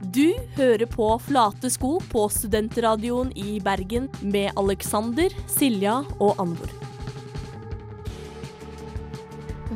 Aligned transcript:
Du 0.00 0.34
hører 0.56 0.84
på 0.92 1.06
Flate 1.24 1.70
sko 1.72 1.94
på 2.12 2.26
Studentradioen 2.28 3.30
i 3.32 3.56
Bergen 3.64 4.10
med 4.20 4.50
Alexander, 4.60 5.32
Silja 5.48 6.02
og 6.20 6.36
Anvor. 6.42 6.68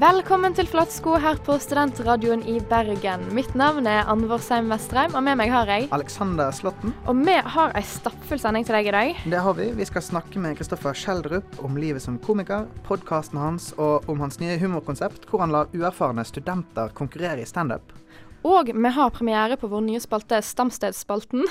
Velkommen 0.00 0.52
til 0.56 0.68
Flatsko 0.68 1.14
her 1.20 1.40
på 1.44 1.56
Studentradioen 1.64 2.42
i 2.44 2.58
Bergen. 2.68 3.24
Mitt 3.32 3.54
navn 3.56 3.88
er 3.88 4.10
Anvor 4.12 4.44
Seim 4.44 4.68
Vestreim, 4.68 5.16
og 5.16 5.24
med 5.24 5.40
meg 5.40 5.52
har 5.54 5.72
jeg 5.72 5.88
Alexander 5.96 6.52
Slåtten. 6.52 6.92
Og 7.08 7.24
vi 7.24 7.38
har 7.56 7.72
ei 7.76 7.84
stappfull 7.88 8.42
sending 8.42 8.68
til 8.68 8.76
deg 8.76 8.90
i 8.90 8.94
dag. 8.96 9.24
Det 9.24 9.40
har 9.46 9.56
vi. 9.56 9.70
Vi 9.76 9.88
skal 9.88 10.04
snakke 10.04 10.42
med 10.42 10.58
Kristoffer 10.60 10.96
Schjelderup 10.96 11.64
om 11.64 11.80
livet 11.80 12.04
som 12.04 12.20
komiker, 12.20 12.68
podkasten 12.84 13.40
hans 13.40 13.72
og 13.78 14.04
om 14.04 14.20
hans 14.20 14.36
nye 14.42 14.60
humorkonsept, 14.60 15.24
hvor 15.30 15.46
han 15.46 15.56
lar 15.56 15.72
uerfarne 15.72 16.28
studenter 16.28 16.92
konkurrere 16.92 17.40
i 17.40 17.48
standup. 17.48 17.96
Og 18.42 18.70
vi 18.72 18.88
har 18.88 19.10
premiere 19.10 19.56
på 19.56 19.68
vår 19.68 19.82
nye 19.84 20.00
spalte 20.00 20.38
Stamstedsspalten, 20.42 21.44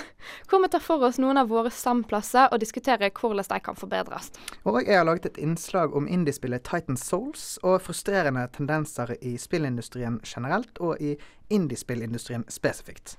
hvor 0.49 0.61
vi 0.63 0.69
tar 0.73 0.81
for 0.81 1.05
oss 1.05 1.19
noen 1.21 1.37
av 1.37 1.51
våre 1.51 1.69
stamplasser 1.69 2.49
og 2.49 2.61
diskuterer 2.63 3.13
hvordan 3.13 3.45
de 3.45 3.59
kan 3.61 3.77
forbedres. 3.77 4.31
Og 4.65 4.81
jeg 4.81 4.97
har 4.97 5.05
laget 5.05 5.29
et 5.29 5.37
innslag 5.37 5.93
om 5.95 6.09
indiespillet 6.09 6.65
Titan 6.65 6.97
Souls 6.97 7.59
og 7.61 7.81
frustrerende 7.85 8.47
tendenser 8.55 9.13
i 9.21 9.37
spillindustrien 9.37 10.19
generelt 10.25 10.81
og 10.81 10.97
i 11.01 11.15
indiespillindustrien 11.53 12.47
spesifikt. 12.49 13.17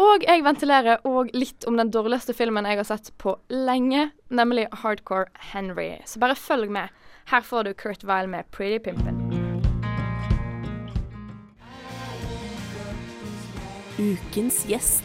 Og 0.00 0.24
jeg 0.26 0.42
ventilerer 0.42 1.04
òg 1.06 1.30
litt 1.36 1.68
om 1.70 1.76
den 1.78 1.92
dårligste 1.94 2.34
filmen 2.34 2.66
jeg 2.66 2.80
har 2.80 2.88
sett 2.88 3.12
på 3.20 3.36
lenge, 3.52 4.08
nemlig 4.26 4.66
Hardcore 4.82 5.28
Henry. 5.52 6.00
Så 6.08 6.18
bare 6.24 6.34
følg 6.34 6.72
med. 6.72 6.90
Her 7.30 7.46
får 7.46 7.68
du 7.68 7.74
Kurt 7.78 8.04
Weil 8.04 8.28
med 8.28 8.50
Pretty 8.50 8.82
Pimpin'. 8.82 9.43
Ukens 14.04 14.66
gjest. 14.68 15.04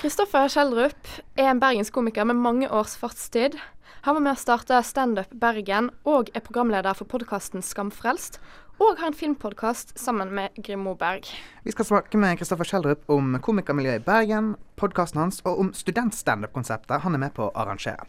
Kristoffer 0.00 0.48
Schjelderup 0.50 1.10
er 1.38 1.52
en 1.52 1.60
bergenskomiker 1.62 2.26
med 2.26 2.40
mange 2.42 2.70
års 2.74 2.96
fartstid. 2.98 3.54
Han 4.02 4.16
var 4.16 4.24
med 4.24 4.34
å 4.34 4.40
starte 4.40 4.80
Standup 4.82 5.30
Bergen 5.38 5.92
og 6.08 6.32
er 6.34 6.42
programleder 6.42 6.98
for 6.98 7.06
podkasten 7.10 7.62
Skamfrelst. 7.62 8.40
Og 8.82 8.98
har 8.98 9.12
en 9.12 9.18
filmpodkast 9.20 9.94
sammen 9.98 10.32
med 10.34 10.58
Grim 10.66 10.82
Moberg. 10.86 11.30
Vi 11.62 11.74
skal 11.74 11.86
snakke 11.86 12.18
med 12.18 12.40
Kristoffer 12.40 12.66
Schjelderup 12.66 13.06
om 13.14 13.38
komikermiljøet 13.42 14.02
i 14.02 14.06
Bergen, 14.06 14.56
podkasten 14.78 15.22
hans, 15.22 15.38
og 15.46 15.62
om 15.62 15.70
studentstandup-konseptet 15.74 17.06
han 17.06 17.14
er 17.14 17.22
med 17.22 17.36
på 17.38 17.46
å 17.46 17.54
arrangere. 17.54 18.06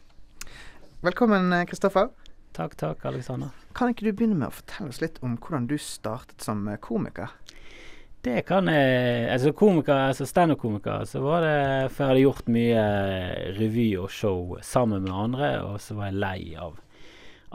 Velkommen, 1.06 1.54
Kristoffer. 1.70 2.10
Takk, 2.52 2.76
takk, 2.76 3.06
Alexander. 3.06 3.54
Kan 3.78 3.94
ikke 3.94 4.10
du 4.10 4.14
begynne 4.14 4.40
med 4.40 4.50
å 4.50 4.58
fortelle 4.58 4.92
oss 4.92 5.02
litt 5.04 5.20
om 5.24 5.38
hvordan 5.38 5.70
du 5.70 5.78
startet 5.80 6.42
som 6.44 6.66
eh, 6.68 6.80
komiker? 6.82 7.32
Det 8.22 8.42
kan 8.50 8.68
jeg 8.68 9.30
Altså 9.32 9.54
komiker, 9.56 9.96
altså 10.10 10.26
standup-komiker, 10.28 11.06
så 11.08 11.22
var 11.24 11.46
det 11.46 11.92
før 11.96 12.04
jeg 12.04 12.10
hadde 12.10 12.24
gjort 12.26 12.52
mye 12.52 12.84
eh, 12.84 13.44
revy 13.56 13.88
og 14.02 14.12
show 14.12 14.58
sammen 14.66 15.06
med 15.06 15.16
andre, 15.16 15.52
og 15.64 15.80
så 15.80 15.96
var 15.96 16.10
jeg 16.10 16.20
lei 16.20 16.40
av, 16.60 16.82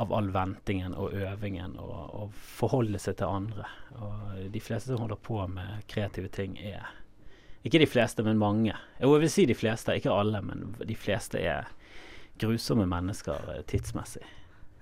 av 0.00 0.14
all 0.16 0.30
ventingen 0.32 0.96
og 0.96 1.12
øvingen 1.12 1.76
og, 1.82 1.98
og 2.16 2.38
forholde 2.56 3.00
seg 3.02 3.18
til 3.20 3.34
andre. 3.42 3.68
Og 3.98 4.46
de 4.54 4.62
fleste 4.62 4.94
som 4.94 5.04
holder 5.04 5.20
på 5.20 5.42
med 5.52 5.84
kreative 5.90 6.32
ting, 6.32 6.56
er 6.56 6.86
Ikke 7.64 7.80
de 7.80 7.88
fleste, 7.88 8.22
men 8.22 8.36
mange. 8.36 8.74
Jo, 9.00 9.14
jeg 9.14 9.20
vil 9.22 9.30
si 9.32 9.44
de 9.48 9.54
fleste, 9.56 9.94
ikke 9.96 10.12
alle, 10.12 10.40
men 10.44 10.74
de 10.84 10.96
fleste 10.96 11.40
er 11.40 11.68
grusomme 12.40 12.86
mennesker 12.86 13.52
eh, 13.52 13.62
tidsmessig. 13.68 14.24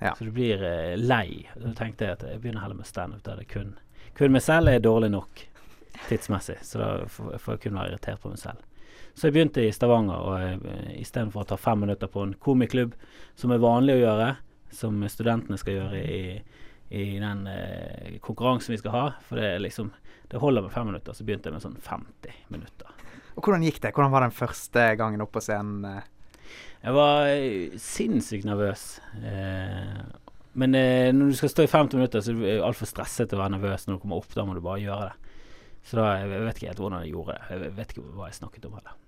Ja. 0.02 0.14
Så 0.18 0.26
du 0.26 0.32
blir 0.34 0.62
eh, 0.66 0.96
lei. 0.98 1.46
Så 1.54 1.72
tenkte 1.78 2.08
jeg 2.08 2.18
at 2.18 2.26
jeg 2.26 2.42
begynner 2.42 2.64
heller 2.64 2.80
med 2.80 2.88
standup 2.88 3.22
der 3.26 3.38
det 3.38 3.48
kun 3.52 3.76
Kun 4.18 4.34
meg 4.34 4.42
selv 4.44 4.68
er 4.68 4.82
dårlig 4.82 5.08
nok 5.08 5.40
tidsmessig, 6.08 6.58
så 6.66 6.78
da 6.78 6.88
får 7.08 7.54
jeg 7.54 7.60
kun 7.62 7.78
være 7.78 7.94
irritert 7.94 8.20
på 8.20 8.28
meg 8.28 8.40
selv. 8.42 8.58
Så 9.14 9.28
jeg 9.28 9.36
begynte 9.36 9.64
i 9.64 9.72
Stavanger, 9.72 10.20
og 10.20 10.64
uh, 10.66 10.90
istedenfor 11.00 11.44
å 11.44 11.48
ta 11.48 11.56
fem 11.60 11.80
minutter 11.84 12.10
på 12.12 12.26
en 12.26 12.34
komiklubb, 12.36 12.92
som 13.38 13.54
er 13.54 13.62
vanlig 13.62 13.96
å 13.96 14.02
gjøre, 14.02 14.28
som 14.72 15.00
studentene 15.08 15.56
skal 15.60 15.78
gjøre 15.78 16.02
i, 16.04 16.20
i 16.92 17.06
den 17.20 17.46
eh, 17.48 18.18
konkurransen 18.24 18.72
vi 18.72 18.80
skal 18.80 18.94
ha, 18.96 19.02
for 19.28 19.40
det 19.40 19.50
er 19.54 19.64
liksom 19.64 19.92
Det 20.32 20.40
holder 20.40 20.64
med 20.64 20.72
fem 20.72 20.86
minutter, 20.88 21.12
så 21.12 21.24
begynte 21.28 21.50
jeg 21.50 21.56
med 21.58 21.64
sånn 21.64 21.80
50 21.84 22.36
minutter. 22.52 22.92
Og 23.36 23.44
hvordan 23.44 23.64
gikk 23.66 23.82
det? 23.82 23.90
Hvordan 23.92 24.12
var 24.14 24.24
den 24.24 24.32
første 24.32 24.84
gangen 24.96 25.20
opp 25.20 25.34
på 25.34 25.42
scenen? 25.44 25.84
Jeg 26.82 26.96
var 26.96 27.28
eh, 27.30 27.76
sinnssykt 27.78 28.46
nervøs. 28.48 28.86
Eh, 29.22 30.00
men 30.58 30.74
eh, 30.76 31.10
når 31.14 31.30
du 31.30 31.36
skal 31.38 31.52
stå 31.52 31.64
i 31.64 31.70
50 31.70 32.00
minutter, 32.00 32.24
så 32.24 32.32
er 32.34 32.40
du 32.40 32.64
altfor 32.66 32.90
stresset 32.90 33.30
til 33.30 33.38
å 33.38 33.44
være 33.44 33.54
nervøs 33.56 33.86
når 33.86 33.96
du 33.96 34.02
kommer 34.02 34.20
opp. 34.20 34.34
Da 34.34 34.44
må 34.48 34.56
du 34.56 34.64
bare 34.64 34.82
gjøre 34.82 35.10
det. 35.10 35.38
Så 35.82 35.98
da, 35.98 36.10
jeg 36.20 36.30
vet 36.32 36.58
ikke 36.58 36.70
helt 36.70 36.82
hvordan 36.82 37.04
jeg 37.04 37.14
gjorde 37.14 37.36
det. 37.36 37.46
Jeg 37.50 37.76
vet 37.78 37.94
ikke 37.94 38.04
hva 38.18 38.28
jeg 38.28 38.38
snakket 38.38 38.68
om 38.68 38.76
heller. 38.78 38.98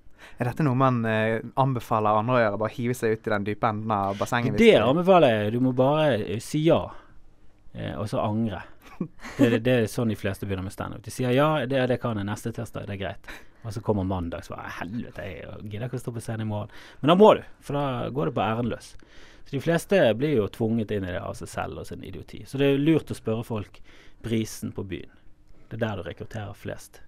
Er 0.41 0.49
dette 0.49 0.65
noe 0.67 0.79
man 0.79 1.03
eh, 1.07 1.39
anbefaler 1.61 2.19
andre 2.19 2.37
å 2.39 2.43
gjøre? 2.43 2.61
Bare 2.65 2.75
hive 2.75 2.97
seg 2.99 3.15
ut 3.15 3.29
i 3.29 3.35
den 3.35 3.47
dype 3.47 3.71
enden 3.71 3.95
av 3.95 4.19
bassenget? 4.19 4.57
Det 4.59 4.77
anbefaler 4.81 5.35
jeg. 5.35 5.55
Du 5.55 5.61
må 5.63 5.75
bare 5.77 6.39
si 6.43 6.65
ja, 6.67 6.81
eh, 7.75 7.93
og 7.93 8.09
så 8.11 8.23
angre. 8.25 8.63
Det, 9.39 9.49
det, 9.51 9.59
det 9.67 9.73
er 9.75 9.87
sånn 9.91 10.13
de 10.13 10.17
fleste 10.19 10.47
begynner 10.47 10.67
med 10.69 10.75
standup. 10.75 11.03
De 11.05 11.11
sier 11.15 11.33
ja, 11.35 11.49
det, 11.67 11.81
det 11.91 11.99
kan 12.03 12.19
jeg. 12.21 12.27
Neste 12.29 12.53
tirsdag, 12.55 12.87
det 12.89 12.95
er 12.97 13.01
greit. 13.01 13.31
Og 13.65 13.73
så 13.73 13.81
kommer 13.81 14.05
mandag, 14.05 14.45
så 14.45 14.53
bare 14.55 14.71
helvete, 14.79 15.25
jeg 15.25 15.55
gidder 15.73 15.87
ikke 15.89 15.97
å 15.97 16.03
stå 16.03 16.13
på 16.13 16.21
scenen 16.21 16.45
i 16.45 16.51
morgen. 16.51 16.73
Men 17.01 17.15
da 17.15 17.17
må 17.17 17.31
du, 17.39 17.41
for 17.65 17.79
da 17.79 18.11
går 18.13 18.29
det 18.31 18.35
på 18.37 18.45
æren 18.45 18.69
løs. 18.69 18.91
Så 19.45 19.55
de 19.57 19.61
fleste 19.65 20.01
blir 20.21 20.35
jo 20.37 20.45
tvunget 20.53 20.93
inn 20.93 21.07
i 21.09 21.15
det 21.15 21.23
av 21.25 21.33
seg 21.39 21.49
selv 21.53 21.81
og 21.81 21.89
sin 21.89 22.05
idioti. 22.05 22.43
Så 22.49 22.61
det 22.61 22.69
er 22.75 22.83
lurt 22.83 23.13
å 23.13 23.17
spørre 23.17 23.45
folk 23.49 23.81
prisen 24.25 24.73
på 24.77 24.85
byen. 24.89 25.11
Det 25.71 25.79
er 25.79 25.83
der 25.87 26.01
du 26.03 26.07
rekrutterer 26.11 26.53
flest. 26.57 27.01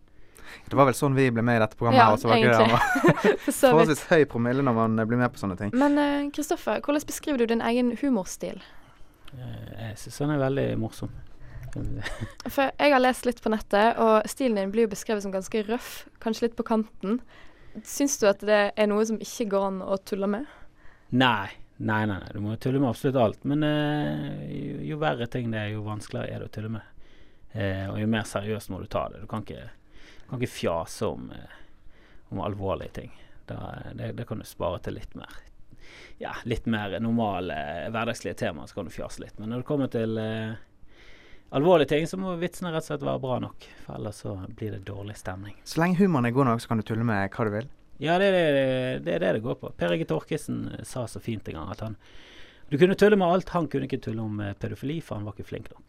Det 0.71 0.79
var 0.79 0.87
vel 0.89 0.95
sånn 0.97 1.17
vi 1.17 1.27
ble 1.35 1.43
med 1.45 1.59
i 1.59 1.63
dette 1.65 1.77
programmet. 1.77 2.01
Ja, 2.01 2.09
her, 2.13 2.21
så 2.23 2.29
var 2.31 2.41
ikke 2.41 2.53
det 2.53 2.65
egentlig. 2.65 3.55
Forholdsvis 3.61 4.05
høy 4.13 4.25
promille 4.31 4.65
når 4.65 4.77
man 4.77 4.99
eh, 5.03 5.09
blir 5.11 5.21
med 5.21 5.33
på 5.35 5.41
sånne 5.43 5.57
ting. 5.61 5.73
Men 5.77 5.97
Kristoffer, 5.99 6.31
Kristoffer, 6.37 6.83
hvordan 6.87 7.07
beskriver 7.09 7.43
du 7.43 7.51
din 7.53 7.65
egen 7.67 7.93
humorstil? 8.01 8.61
Eh, 9.35 9.73
Jeg 9.91 9.99
syns 10.05 10.21
han 10.23 10.35
er 10.37 10.41
veldig 10.45 10.67
morsom. 10.81 11.11
For 12.55 12.71
jeg 12.71 12.95
har 12.95 13.03
lest 13.03 13.27
litt 13.29 13.43
på 13.43 13.53
nettet, 13.53 13.99
og 14.03 14.27
stilen 14.31 14.59
din 14.61 14.73
blir 14.75 14.87
jo 14.87 14.95
beskrevet 14.95 15.25
som 15.25 15.35
ganske 15.35 15.63
røff, 15.69 16.07
kanskje 16.23 16.49
litt 16.49 16.57
på 16.59 16.67
kanten. 16.67 17.21
Syns 17.85 18.17
du 18.21 18.27
at 18.31 18.41
det 18.47 18.63
er 18.73 18.89
noe 18.89 19.05
som 19.09 19.21
ikke 19.21 19.51
går 19.53 19.69
an 19.71 19.81
å 19.85 19.99
tulle 20.01 20.31
med? 20.39 20.51
Nei. 21.13 21.53
Nei, 21.77 22.07
nei, 22.09 22.17
nei, 22.17 22.33
du 22.33 22.41
må 22.41 22.55
tulle 22.57 22.81
med 22.81 22.89
absolutt 22.89 23.19
alt. 23.21 23.43
Men 23.45 23.65
eh, 23.67 24.29
jo, 24.49 24.77
jo 24.93 25.01
verre 25.01 25.27
ting 25.29 25.51
det 25.53 25.61
er, 25.61 25.75
jo 25.75 25.83
vanskeligere 25.85 26.33
er 26.33 26.41
det 26.41 26.49
å 26.49 26.55
tulle 26.55 26.71
med. 26.79 26.95
Eh, 27.53 27.85
og 27.91 27.99
jo 28.01 28.09
mer 28.09 28.25
seriøst 28.29 28.73
må 28.73 28.81
du 28.81 28.87
ta 28.91 29.07
det. 29.13 29.21
Du 29.21 29.29
kan 29.29 29.45
ikke, 29.45 29.67
du 30.23 30.31
kan 30.31 30.41
ikke 30.41 30.55
fjase 30.55 31.11
om, 31.13 31.29
eh, 31.37 31.59
om 32.33 32.41
alvorlige 32.45 32.97
ting. 33.03 33.13
Da, 33.47 33.59
det, 33.93 34.15
det 34.17 34.25
kan 34.29 34.41
du 34.41 34.49
spare 34.49 34.81
til 34.83 34.97
litt 34.99 35.13
mer 35.15 35.37
Ja, 36.19 36.33
litt 36.51 36.65
mer 36.67 36.97
normale, 36.99 37.55
hverdagslige 37.95 38.41
temaer, 38.41 38.67
så 38.67 38.81
kan 38.81 38.89
du 38.89 38.95
fjase 38.95 39.23
litt. 39.23 39.37
Men 39.39 39.53
når 39.53 39.63
det 39.63 39.69
kommer 39.69 39.93
til 39.93 40.17
eh, 40.19 40.57
alvorlige 41.51 41.89
ting, 41.89 42.07
så 42.09 42.19
må 42.21 42.35
vitsene 42.41 42.73
rett 42.75 42.85
og 42.85 42.91
slett 42.91 43.07
være 43.07 43.23
bra 43.23 43.39
nok. 43.43 43.67
For 43.85 43.99
ellers 43.99 44.23
så 44.25 44.37
blir 44.49 44.71
det 44.77 44.85
dårlig 44.89 45.17
stemning. 45.21 45.55
Så 45.65 45.81
lenge 45.83 46.01
humoren 46.01 46.27
er 46.29 46.35
god 46.37 46.47
nok, 46.51 46.61
så 46.63 46.69
kan 46.73 46.81
du 46.81 46.87
tulle 46.87 47.07
med 47.07 47.31
hva 47.31 47.47
du 47.47 47.53
vil. 47.55 47.69
Ja, 48.03 48.19
det 48.21 48.27
er 48.29 48.33
det 48.37 48.43
det, 49.07 49.13
er 49.15 49.21
det, 49.23 49.33
det 49.39 49.45
går 49.45 49.57
på. 49.61 49.71
Per 49.77 49.93
Egge 49.95 50.09
Torkesen 50.09 50.57
eh, 50.75 50.85
sa 50.85 51.07
så 51.09 51.21
fint 51.23 51.49
en 51.49 51.55
gang 51.61 51.71
at 51.73 51.81
han 51.81 51.95
Du 52.69 52.75
kunne 52.79 52.95
tulle 52.99 53.17
med 53.17 53.29
alt, 53.31 53.49
han 53.55 53.69
kunne 53.71 53.87
ikke 53.87 54.03
tulle 54.03 54.23
om 54.23 54.41
eh, 54.41 54.57
pedofili, 54.59 55.01
for 55.01 55.17
han 55.17 55.25
var 55.25 55.33
ikke 55.37 55.49
flink 55.53 55.71
nok. 55.71 55.87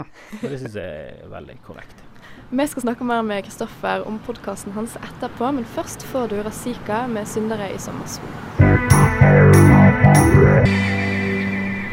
Og 0.42 0.46
det 0.48 0.58
syns 0.62 0.76
jeg 0.78 0.86
er 1.10 1.28
veldig 1.32 1.56
korrekt. 1.66 1.98
Vi 2.50 2.66
skal 2.66 2.82
snakke 2.82 3.04
mer 3.04 3.22
med 3.26 3.44
Kristoffer 3.44 4.06
om 4.06 4.18
podkasten 4.26 4.72
hans 4.74 4.96
etterpå, 4.96 5.50
men 5.58 5.64
først 5.76 6.02
får 6.12 6.28
du 6.30 6.42
Razika 6.42 7.06
med 7.06 7.26
'Syndere 7.26 7.74
i 7.74 7.78
sommersol'. 7.82 8.30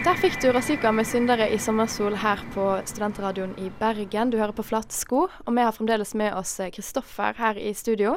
Der 0.07 0.15
fikk 0.15 0.37
du 0.39 0.53
Razika 0.55 0.91
med 0.95 1.03
'Syndere 1.03 1.49
i 1.51 1.57
sommersol' 1.59 2.15
her 2.15 2.39
på 2.53 2.81
Studentradioen 2.85 3.57
i 3.59 3.67
Bergen. 3.79 4.29
Du 4.29 4.37
hører 4.37 4.53
på 4.55 4.63
Flate 4.63 4.95
sko, 4.95 5.25
og 5.27 5.55
vi 5.55 5.65
har 5.65 5.73
fremdeles 5.75 6.15
med 6.15 6.31
oss 6.33 6.59
eh, 6.63 6.69
Kristoffer 6.71 7.35
her 7.35 7.59
i 7.59 7.73
studio. 7.73 8.13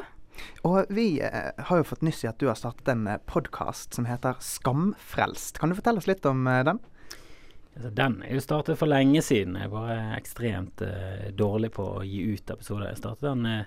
Og 0.63 0.85
vi 0.87 1.19
eh, 1.19 1.51
har 1.57 1.81
jo 1.81 1.83
fått 1.83 2.05
nyss 2.07 2.23
i 2.23 2.29
at 2.29 2.39
du 2.39 2.47
har 2.47 2.55
startet 2.55 2.87
en 2.87 3.03
eh, 3.11 3.19
podkast 3.27 3.99
som 3.99 4.07
heter 4.07 4.39
Skamfrelst. 4.39 5.59
Kan 5.59 5.69
du 5.69 5.75
fortelle 5.75 5.99
oss 5.99 6.07
litt 6.07 6.23
om 6.25 6.47
eh, 6.47 6.63
den? 6.63 6.79
Altså, 7.75 7.91
den 7.99 8.17
er 8.23 8.39
jo 8.39 8.47
startet 8.47 8.79
for 8.79 8.87
lenge 8.87 9.19
siden. 9.19 9.59
Jeg 9.59 9.67
er 9.67 9.75
bare 9.75 9.99
ekstremt 10.15 10.87
eh, 10.87 11.27
dårlig 11.35 11.73
på 11.75 11.91
å 11.97 12.07
gi 12.07 12.23
ut 12.23 12.55
episoder. 12.55 12.87
Jeg 12.87 13.03
startet 13.03 13.27
den 13.33 13.45
eh, 13.51 13.65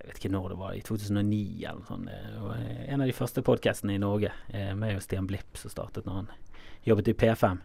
jeg 0.00 0.08
vet 0.08 0.22
ikke 0.22 0.32
når 0.32 0.48
det 0.48 0.60
var, 0.62 0.72
i 0.72 0.80
2009 0.88 1.40
eller 1.68 1.82
noe 1.82 1.90
sånt. 1.90 2.08
Det 2.08 2.44
var 2.48 2.64
eh, 2.64 2.84
en 2.94 3.04
av 3.04 3.12
de 3.12 3.20
første 3.20 3.44
podkastene 3.44 3.98
i 3.98 4.00
Norge. 4.00 4.32
Eh, 4.48 4.72
med 4.72 5.04
Stian 5.04 5.28
Blipp 5.28 5.60
som 5.60 5.76
startet 5.76 6.08
når 6.08 6.22
han 6.22 6.32
jobbet 6.86 7.08
i 7.12 7.16
P5. 7.18 7.58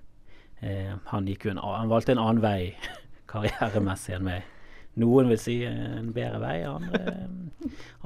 Eh, 0.60 0.92
han, 1.06 1.28
en, 1.28 1.58
han 1.58 1.90
valgte 1.90 2.16
en 2.16 2.22
annen 2.22 2.44
vei 2.44 2.76
karrieremessig 3.32 4.18
enn 4.18 4.28
meg. 4.28 4.52
Noen 4.96 5.28
vil 5.28 5.40
si 5.40 5.58
en 5.68 6.14
bedre 6.16 6.40
vei, 6.40 6.62
andre, 6.64 7.00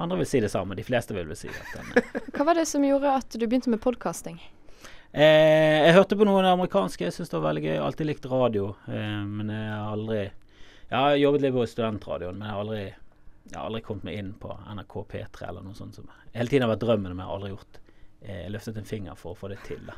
andre 0.02 0.16
vil 0.18 0.26
si 0.26 0.40
det 0.42 0.50
samme. 0.50 0.74
De 0.74 0.82
fleste 0.82 1.14
vil 1.14 1.28
vel 1.28 1.38
si 1.38 1.50
at 1.50 1.76
den 1.76 2.08
Hva 2.34 2.48
var 2.48 2.58
det 2.58 2.66
som 2.66 2.82
gjorde 2.82 3.12
at 3.20 3.36
du 3.38 3.44
begynte 3.46 3.70
med 3.70 3.82
podkasting? 3.84 4.40
Eh, 5.12 5.86
jeg 5.86 5.94
hørte 5.94 6.18
på 6.18 6.26
noen 6.26 6.46
amerikanske, 6.50 7.06
jeg 7.06 7.14
syntes 7.14 7.30
det 7.30 7.38
var 7.38 7.48
veldig 7.48 7.64
gøy. 7.68 7.76
Alltid 7.82 8.10
likt 8.10 8.26
radio, 8.30 8.72
eh, 8.90 9.22
men 9.26 9.54
jeg 9.54 9.70
har 9.70 9.94
aldri 9.94 10.20
Jeg 10.90 10.98
har 10.98 11.14
jobbet 11.14 11.44
litt 11.44 11.54
på 11.54 11.66
studentradioen, 11.70 12.38
men 12.38 12.48
jeg 12.48 12.54
har 12.56 12.60
aldri, 12.64 12.82
jeg 13.46 13.54
har 13.54 13.66
aldri 13.68 13.80
kommet 13.86 14.06
meg 14.08 14.16
inn 14.18 14.32
på 14.42 14.50
NRK 14.50 14.94
P3 15.12 15.46
eller 15.46 15.62
noe 15.62 15.78
sånt. 15.78 15.94
Som, 15.94 16.10
hele 16.34 16.50
tiden 16.50 16.66
har 16.66 16.72
vært 16.74 16.82
drømmen, 16.82 17.14
men 17.14 17.22
jeg 17.22 17.28
har 17.28 17.36
aldri 17.38 17.52
gjort 17.52 17.78
eh, 18.26 18.46
løftet 18.50 18.80
en 18.82 18.88
finger 18.90 19.18
for 19.18 19.36
å 19.36 19.38
få 19.38 19.52
det 19.52 19.60
til. 19.68 19.84
da. 19.86 19.94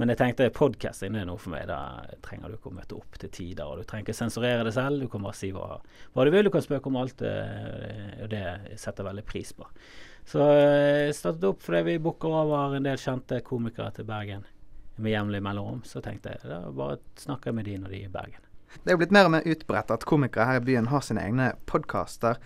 Men 0.00 0.08
jeg 0.08 0.16
tenkte 0.16 0.46
podcasting 0.56 1.12
det 1.12 1.20
er 1.20 1.26
noe 1.28 1.40
for 1.40 1.52
meg. 1.52 1.66
Da 1.68 2.00
trenger 2.24 2.48
du 2.48 2.56
ikke 2.56 2.70
å 2.70 2.76
møte 2.78 2.96
opp 2.96 3.18
til 3.20 3.32
tider. 3.36 3.68
og 3.68 3.82
Du 3.82 3.88
trenger 3.88 4.06
ikke 4.06 4.16
sensurere 4.16 4.64
det 4.64 4.72
selv. 4.72 5.02
Du 5.02 5.10
kan 5.12 5.20
bare 5.26 5.36
si 5.36 5.50
hva, 5.52 5.74
hva 6.14 6.24
du 6.24 6.30
vil. 6.32 6.46
Du 6.48 6.52
kan 6.54 6.64
spøke 6.64 6.88
om 6.88 6.96
alt, 6.96 7.20
eh, 7.20 8.22
og 8.24 8.30
det 8.32 8.44
setter 8.80 9.02
jeg 9.02 9.08
veldig 9.10 9.24
pris 9.28 9.50
på. 9.58 9.66
Så 10.30 10.46
eh, 10.54 11.10
jeg 11.10 11.18
startet 11.18 11.44
opp 11.50 11.60
fordi 11.66 11.82
vi 11.90 11.98
booker 12.00 12.32
over 12.32 12.78
en 12.78 12.88
del 12.88 13.00
kjente 13.02 13.42
komikere 13.44 13.92
til 13.98 14.08
Bergen 14.08 14.46
med 14.96 15.12
jevnlig 15.12 15.42
mellomrom. 15.44 15.82
Så 15.84 16.00
tenkte 16.04 16.32
jeg 16.32 16.48
da 16.48 16.62
bare 16.72 16.96
snakker 17.20 17.52
jeg 17.52 17.58
med 17.58 17.68
de 17.68 17.76
når 17.82 17.92
de 17.92 18.00
er 18.00 18.08
i 18.08 18.14
Bergen. 18.14 18.46
Det 18.70 18.88
er 18.88 18.96
jo 18.96 19.02
blitt 19.02 19.12
mer 19.12 19.28
og 19.28 19.34
mer 19.34 19.52
utbredt 19.52 19.92
at 19.92 20.06
komikere 20.08 20.46
her 20.48 20.62
i 20.62 20.64
byen 20.64 20.88
har 20.88 21.04
sine 21.04 21.26
egne 21.26 21.50
podkaster. 21.68 22.40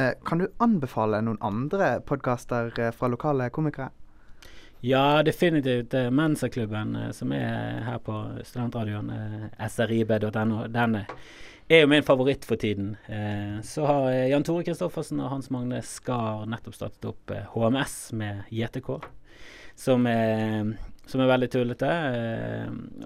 Eh, 0.00 0.14
kan 0.24 0.40
du 0.40 0.48
anbefale 0.64 1.20
noen 1.26 1.36
andre 1.44 1.98
podkaster 2.08 2.72
fra 2.96 3.12
lokale 3.12 3.50
komikere? 3.52 3.92
Ja, 4.86 5.22
definitivt. 5.22 5.94
Eh, 5.94 6.10
Mensaklubben 6.10 6.96
eh, 6.96 7.10
som 7.10 7.32
er 7.32 7.80
her 7.86 7.98
på 8.04 8.18
studentradioen, 8.44 9.08
eh, 9.10 9.68
srib.no, 9.72 10.66
den 10.68 10.98
er 10.98 11.80
jo 11.80 11.86
min 11.88 12.04
favoritt 12.04 12.44
for 12.44 12.60
tiden. 12.60 12.90
Så 13.64 13.86
har 13.88 14.10
Jan 14.28 14.44
Tore 14.44 14.66
Kristoffersen 14.66 15.22
og 15.24 15.30
Hans 15.32 15.48
Magne 15.48 15.80
Skar 15.80 16.44
nettopp 16.52 16.76
startet 16.76 17.08
opp 17.08 17.32
HMS 17.54 17.94
med 18.12 18.42
JTK, 18.52 18.90
som 19.80 20.04
er, 20.04 20.74
som 21.08 21.24
er 21.24 21.32
veldig 21.32 21.48
tullete. 21.54 21.94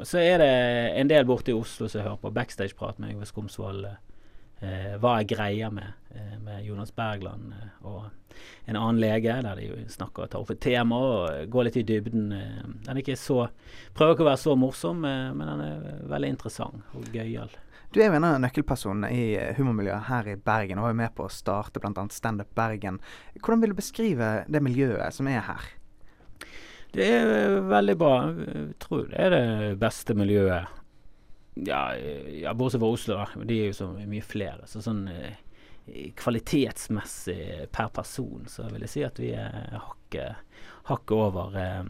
Så 0.03 0.19
er 0.19 0.43
det 0.43 0.51
en 0.99 1.15
del 1.15 1.31
borte 1.31 1.55
i 1.55 1.61
Oslo 1.61 1.87
som 1.87 2.03
hører 2.03 2.19
på 2.19 2.35
backstage-prat 2.35 2.99
med 2.99 3.15
Yngve 3.15 3.31
Skomsvold. 3.31 3.87
Eh, 4.59 4.97
hva 4.99 5.21
er 5.21 5.29
greia 5.31 5.71
med, 5.71 5.93
eh, 6.11 6.39
med 6.43 6.65
Jonas 6.67 6.91
Bergland 6.95 7.53
eh, 7.55 7.87
og 7.87 8.09
en 8.67 8.77
annen 8.77 8.99
lege, 8.99 9.37
der 9.43 9.61
de 9.61 9.85
snakker 9.91 10.25
og 10.25 10.33
tar 10.33 10.43
opp 10.43 10.51
et 10.51 10.61
tema 10.61 10.99
og 10.99 11.47
går 11.51 11.69
litt 11.69 11.79
i 11.79 11.87
dybden. 11.87 12.29
Den 12.31 12.91
er 12.93 13.01
ikke 13.03 13.17
så 13.19 13.49
Prøver 13.95 14.15
ikke 14.15 14.27
å 14.27 14.29
være 14.29 14.43
så 14.43 14.55
morsom, 14.59 15.01
men 15.03 15.43
den 15.43 15.63
er 15.65 16.05
veldig 16.11 16.31
interessant 16.35 16.93
og 16.95 17.09
gøyal. 17.15 17.51
Du 17.91 17.99
er 18.03 18.11
jo 18.11 18.19
en 18.19 18.27
av 18.29 18.37
nøkkelpersonene 18.45 19.11
i 19.11 19.25
humormiljøet 19.57 20.07
her 20.11 20.29
i 20.35 20.37
Bergen, 20.37 20.79
og 20.79 20.87
var 20.87 20.93
jo 20.93 21.01
med 21.01 21.15
på 21.17 21.27
å 21.27 21.33
starte 21.33 21.81
bl.a. 21.83 22.05
Standup 22.13 22.53
Bergen. 22.55 23.01
Hvordan 23.41 23.65
vil 23.65 23.73
du 23.73 23.79
beskrive 23.81 24.33
det 24.47 24.63
miljøet 24.63 25.17
som 25.17 25.31
er 25.33 25.41
her? 25.49 25.71
Det 26.95 27.09
er 27.09 27.59
veldig 27.69 27.97
bra. 28.01 28.15
Jeg 28.31 28.69
tror 28.85 29.09
det 29.09 29.25
er 29.25 29.35
det 29.35 29.79
beste 29.81 30.15
miljøet. 30.19 30.78
Ja, 31.67 31.95
eh, 31.95 32.41
ja 32.43 32.55
bortsett 32.55 32.81
fra 32.81 32.89
Oslo, 32.89 33.19
da. 33.19 33.45
De 33.45 33.61
er 33.61 33.71
jo 33.73 33.77
så 33.77 33.91
mye 33.99 34.25
flere. 34.25 34.67
Så 34.71 34.83
sånn 34.85 35.07
eh, 35.11 35.39
kvalitetsmessig 36.17 37.69
per 37.73 37.89
person, 37.95 38.45
så 38.49 38.69
vil 38.73 38.85
jeg 38.87 38.93
si 38.93 39.07
at 39.07 39.19
vi 39.21 39.33
er 39.37 39.79
hakket, 39.79 40.61
hakket 40.91 41.17
over. 41.17 41.57
Eh, 41.59 41.81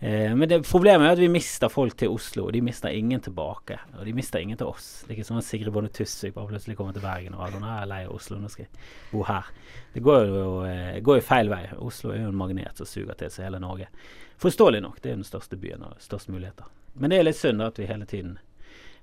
eh, 0.00 0.34
men 0.34 0.48
det, 0.48 0.62
problemet 0.68 1.06
er 1.06 1.16
at 1.16 1.22
vi 1.22 1.30
mister 1.32 1.72
folk 1.72 1.96
til 2.00 2.14
Oslo, 2.16 2.46
og 2.48 2.56
de 2.56 2.62
mister 2.64 2.94
ingen 2.94 3.22
tilbake. 3.24 3.78
Og 3.98 4.04
de 4.08 4.14
mister 4.16 4.42
ingen 4.42 4.58
til 4.58 4.70
oss. 4.70 4.90
Det 5.04 5.12
er 5.12 5.18
ikke 5.18 5.28
sånn 5.30 5.42
at 5.42 5.48
Sigrid 5.48 5.74
Bonde 5.74 5.92
Tusvik 5.94 6.36
bare 6.36 6.52
plutselig 6.52 6.78
kommer 6.78 6.96
til 6.96 7.04
Bergen 7.04 7.36
og 7.38 7.46
er, 7.46 7.58
er 7.58 7.90
lei 7.90 8.02
av 8.06 8.16
Oslo, 8.16 8.40
nå 8.40 8.50
skal 8.52 8.66
jeg 8.66 8.88
bo 9.12 9.26
her. 9.28 9.52
Det 9.94 10.04
går 10.04 10.26
jo, 10.32 10.48
går 11.04 11.20
jo 11.20 11.28
feil 11.28 11.52
vei. 11.52 11.62
Oslo 11.78 12.14
er 12.14 12.24
jo 12.24 12.32
en 12.32 12.42
magnet 12.42 12.80
som 12.80 12.88
suger 12.88 13.18
til 13.18 13.32
seg 13.34 13.50
hele 13.50 13.62
Norge. 13.62 13.90
Forståelig 14.38 14.82
nok, 14.84 15.00
det 15.02 15.12
er 15.12 15.16
den 15.18 15.26
største 15.26 15.58
byen 15.58 15.82
og 15.86 15.96
største 16.02 16.30
muligheter. 16.34 16.68
Men 16.98 17.10
det 17.10 17.18
er 17.18 17.26
litt 17.26 17.38
synd 17.38 17.62
at 17.62 17.78
vi 17.78 17.86
hele 17.86 18.06
tiden 18.06 18.36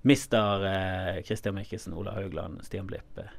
mister 0.05 0.65
eh, 0.69 1.23
Christian 1.25 1.55
Mikkelsen, 1.57 1.93
Ola 1.97 2.13
Haugland, 2.15 2.61
Stian 2.67 2.85
Blipp. 2.87 3.17
Eh. 3.17 3.31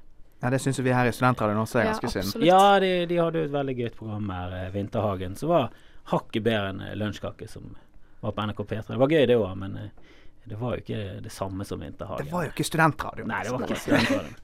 Ja, 0.43 0.51
Det 0.53 0.59
syns 0.61 0.79
vi 0.85 0.93
her 0.93 1.09
i 1.09 1.13
Studentradioen 1.17 1.63
også 1.63 1.79
er 1.81 1.85
Ja, 1.87 1.93
ganske 1.95 2.11
synd. 2.13 2.27
absolutt. 2.29 2.47
Ja, 2.47 2.79
de, 2.83 2.91
de 3.09 3.17
hadde 3.23 3.41
jo 3.41 3.49
et 3.49 3.55
veldig 3.55 3.77
gøyt 3.79 3.97
program 3.97 4.29
her, 4.35 4.57
eh, 4.65 4.71
Vinterhagen, 4.75 5.37
som 5.39 5.49
var 5.55 5.71
hakket 6.13 6.45
bedre 6.45 6.75
enn 6.75 6.83
eh, 6.85 6.97
Lunsjkake, 6.99 7.49
som 7.49 7.71
var 8.21 8.35
på 8.37 8.45
NRK 8.51 8.61
P3. 8.67 8.85
Det 8.93 8.99
var 9.01 9.15
gøy, 9.15 9.25
det 9.31 9.39
òg, 9.41 9.55
men 9.63 9.79
eh, 9.81 10.13
det 10.47 10.59
var 10.61 10.77
jo 10.77 10.83
ikke 10.85 11.01
det 11.25 11.33
samme 11.35 11.65
som 11.67 11.81
Vinterhagen. 11.83 12.27
Det 12.29 12.35
var 12.37 12.45
jo 12.47 12.53
ikke 12.53 12.67
studentradio. 12.69 13.25
Nei, 13.27 13.41
det 13.47 13.55
var 13.57 13.65
ikke 13.67 13.81
studentradio. 13.81 14.37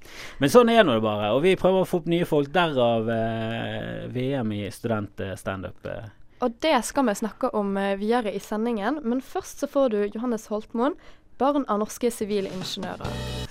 Men 0.43 0.51
sånn 0.51 0.73
er 0.73 0.83
nå 0.89 0.97
det 0.97 1.05
bare. 1.05 1.29
Og 1.37 1.43
vi 1.45 1.53
prøver 1.61 1.85
å 1.85 1.87
få 1.87 2.01
opp 2.01 2.09
nye 2.11 2.27
folk. 2.27 2.51
Derav 2.57 3.11
eh, 3.15 4.09
VM 4.17 4.51
i 4.57 4.65
studentstandup. 4.75 5.87
Eh. 5.93 6.09
Og 6.43 6.57
det 6.65 6.75
skal 6.89 7.07
vi 7.07 7.15
snakke 7.21 7.53
om 7.55 7.77
videre 8.01 8.33
i 8.35 8.41
sendingen, 8.43 8.99
men 9.07 9.21
først 9.23 9.63
så 9.63 9.69
får 9.71 9.93
du 9.95 9.99
Johannes 10.17 10.49
Holtmoen, 10.51 10.97
barn 11.43 11.67
av 11.67 11.83
norske 11.83 12.15
sivilingeniører. 12.15 13.51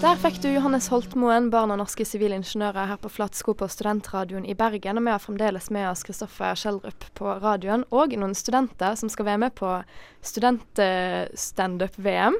Der 0.00 0.16
fikk 0.16 0.38
du 0.40 0.46
Johannes 0.48 0.86
Holtmoen, 0.88 1.50
barn 1.52 1.68
av 1.74 1.76
norske 1.76 2.06
sivilingeniører 2.08 2.86
her 2.88 2.96
på 3.02 3.10
Flatsko 3.12 3.52
på 3.60 3.66
Studentradioen 3.68 4.46
i 4.48 4.54
Bergen. 4.56 4.96
Og 4.96 5.04
vi 5.04 5.12
har 5.12 5.20
fremdeles 5.20 5.68
med 5.70 5.90
oss 5.90 6.02
Kristoffer 6.08 6.54
Schjelderup 6.56 7.04
på 7.18 7.26
radioen, 7.42 7.84
og 7.92 8.16
noen 8.16 8.34
studenter 8.34 8.94
som 8.96 9.08
skal 9.12 9.26
være 9.28 9.38
med 9.44 9.52
på 9.60 9.84
studentstandup-VM. 10.24 12.36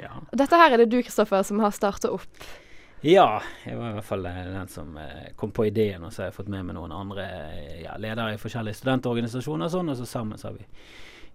Ja. 0.00 0.12
Og 0.20 0.38
Dette 0.42 0.56
her 0.60 0.72
er 0.76 0.78
det 0.84 0.92
du, 0.92 1.00
Kristoffer, 1.00 1.42
som 1.48 1.60
har 1.64 1.72
starta 1.72 2.12
opp. 2.12 2.36
ja, 3.00 3.40
jeg 3.64 3.80
var 3.80 3.88
i 3.88 3.96
hvert 3.96 4.10
fall 4.12 4.24
eh, 4.28 4.52
den 4.52 4.68
som 4.68 4.92
eh, 5.00 5.32
kom 5.40 5.56
på 5.56 5.72
ideen, 5.72 6.04
og 6.04 6.12
så 6.12 6.22
har 6.22 6.28
jeg 6.28 6.36
fått 6.36 6.52
med 6.52 6.68
meg 6.68 6.76
noen 6.76 6.92
andre 6.92 7.24
eh, 7.24 7.80
ja, 7.86 7.96
ledere 7.96 8.36
i 8.36 8.42
forskjellige 8.42 8.76
studentorganisasjoner 8.76 9.64
og 9.70 9.72
sånn, 9.72 9.88
og 9.88 9.96
så 9.96 10.04
sammen 10.04 10.36
så 10.36 10.50
har 10.50 10.60
vi 10.60 10.68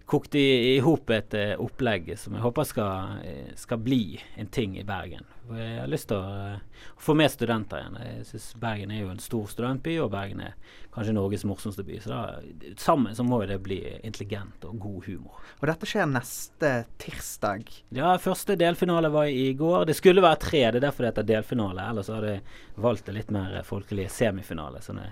kokt 0.06 0.34
i, 0.34 0.76
i 0.76 0.78
hop 0.80 1.10
et 1.10 1.34
uh, 1.34 1.54
opplegg 1.62 2.12
som 2.18 2.36
jeg 2.36 2.44
håper 2.44 2.66
skal, 2.68 3.22
eh, 3.26 3.50
skal 3.58 3.80
bli 3.82 4.20
en 4.38 4.46
ting 4.46 4.76
i 4.78 4.84
Bergen. 4.86 5.26
For 5.46 5.58
Jeg 5.58 5.80
har 5.80 5.90
lyst 5.90 6.08
til 6.12 6.22
å 6.22 6.54
uh, 6.54 6.92
få 7.02 7.16
med 7.18 7.32
studenter 7.32 7.82
igjen. 7.82 7.98
Jeg 8.04 8.26
synes 8.28 8.46
Bergen 8.62 8.94
er 8.94 9.02
jo 9.02 9.10
en 9.10 9.22
stor 9.22 9.48
studentby, 9.50 9.96
og 10.02 10.12
Bergen 10.14 10.44
er 10.46 10.54
kanskje 10.94 11.14
Norges 11.16 11.44
morsomste 11.48 11.82
by. 11.86 11.98
Så 12.02 12.12
da, 12.12 12.20
sammen 12.78 13.18
så 13.18 13.26
må 13.26 13.42
jo 13.42 13.50
det 13.50 13.58
bli 13.66 13.80
intelligent 14.06 14.62
og 14.68 14.78
god 14.86 15.10
humor. 15.10 15.42
Og 15.58 15.66
dette 15.72 15.90
skjer 15.90 16.06
neste 16.10 16.72
tirsdag. 17.02 17.66
Ja, 17.98 18.14
første 18.22 18.54
delfinale 18.58 19.10
var 19.10 19.26
i 19.26 19.50
går. 19.58 19.88
Det 19.90 19.98
skulle 19.98 20.24
være 20.24 20.42
tre, 20.46 20.62
det 20.70 20.80
er 20.80 20.86
derfor 20.86 21.04
det 21.04 21.12
heter 21.16 21.30
delfinale. 21.34 21.90
Ellers 21.90 22.12
hadde 22.14 22.36
jeg 22.36 22.46
valgt 22.86 23.10
det 23.10 23.18
litt 23.18 23.34
mer 23.34 23.58
folkelige 23.66 24.14
semifinale, 24.14 24.84
sånn 24.86 25.02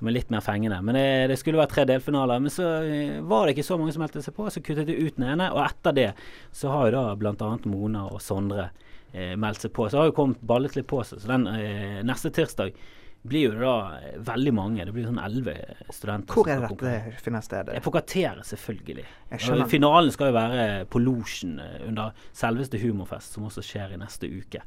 som 0.00 0.08
er 0.08 0.16
litt 0.16 0.30
mer 0.32 0.44
fengende. 0.44 0.80
Men 0.82 0.96
det, 0.96 1.08
det 1.30 1.38
skulle 1.40 1.60
være 1.60 1.74
tre 1.74 1.86
delfinaler. 1.90 2.40
Men 2.40 2.52
så 2.52 2.68
eh, 2.80 3.18
var 3.20 3.46
det 3.46 3.54
ikke 3.54 3.66
så 3.68 3.76
mange 3.78 3.92
som 3.94 4.04
meldte 4.04 4.24
seg 4.24 4.36
på, 4.36 4.48
så 4.50 4.64
kuttet 4.64 4.88
de 4.88 4.96
ut 4.96 5.18
den 5.18 5.28
ene. 5.34 5.50
Og 5.52 5.60
etter 5.66 5.96
det 5.96 6.08
så 6.56 6.72
har 6.72 6.88
jo 6.88 6.96
da 6.96 7.18
bl.a. 7.20 7.50
Mona 7.68 8.06
og 8.08 8.22
Sondre 8.24 8.70
eh, 9.12 9.36
meldt 9.36 9.66
seg 9.66 9.74
på. 9.76 9.90
Så 9.92 10.00
har 10.00 10.08
jo 10.08 10.16
kommet 10.16 10.40
ballet 10.40 10.78
litt 10.78 10.88
på 10.90 11.04
seg. 11.04 11.20
Så 11.20 11.30
den 11.30 11.46
eh, 11.52 12.00
neste 12.08 12.32
tirsdag 12.34 12.72
blir 13.22 13.50
jo 13.50 13.60
da 13.60 13.74
eh, 13.98 14.16
veldig 14.24 14.52
mange. 14.56 14.84
Det 14.88 14.94
blir 14.96 15.08
sånn 15.08 15.20
elleve 15.20 15.56
studenter. 15.92 16.34
Hvor 16.34 16.48
er 16.48 16.64
dette 16.64 17.20
finner 17.20 17.44
sted? 17.44 17.68
Det 17.68 17.76
er 17.76 17.84
på 17.84 17.92
Kateret, 17.94 18.46
selvfølgelig. 18.48 19.06
Jeg 19.34 19.68
finalen 19.70 20.12
skal 20.14 20.32
jo 20.32 20.36
være 20.38 20.68
på 20.90 21.02
Losjen 21.04 21.58
eh, 21.60 21.80
under 21.88 22.14
selveste 22.32 22.80
Humorfest, 22.80 23.36
som 23.36 23.48
også 23.50 23.64
skjer 23.66 23.96
i 23.96 24.00
neste 24.00 24.30
uke. 24.30 24.64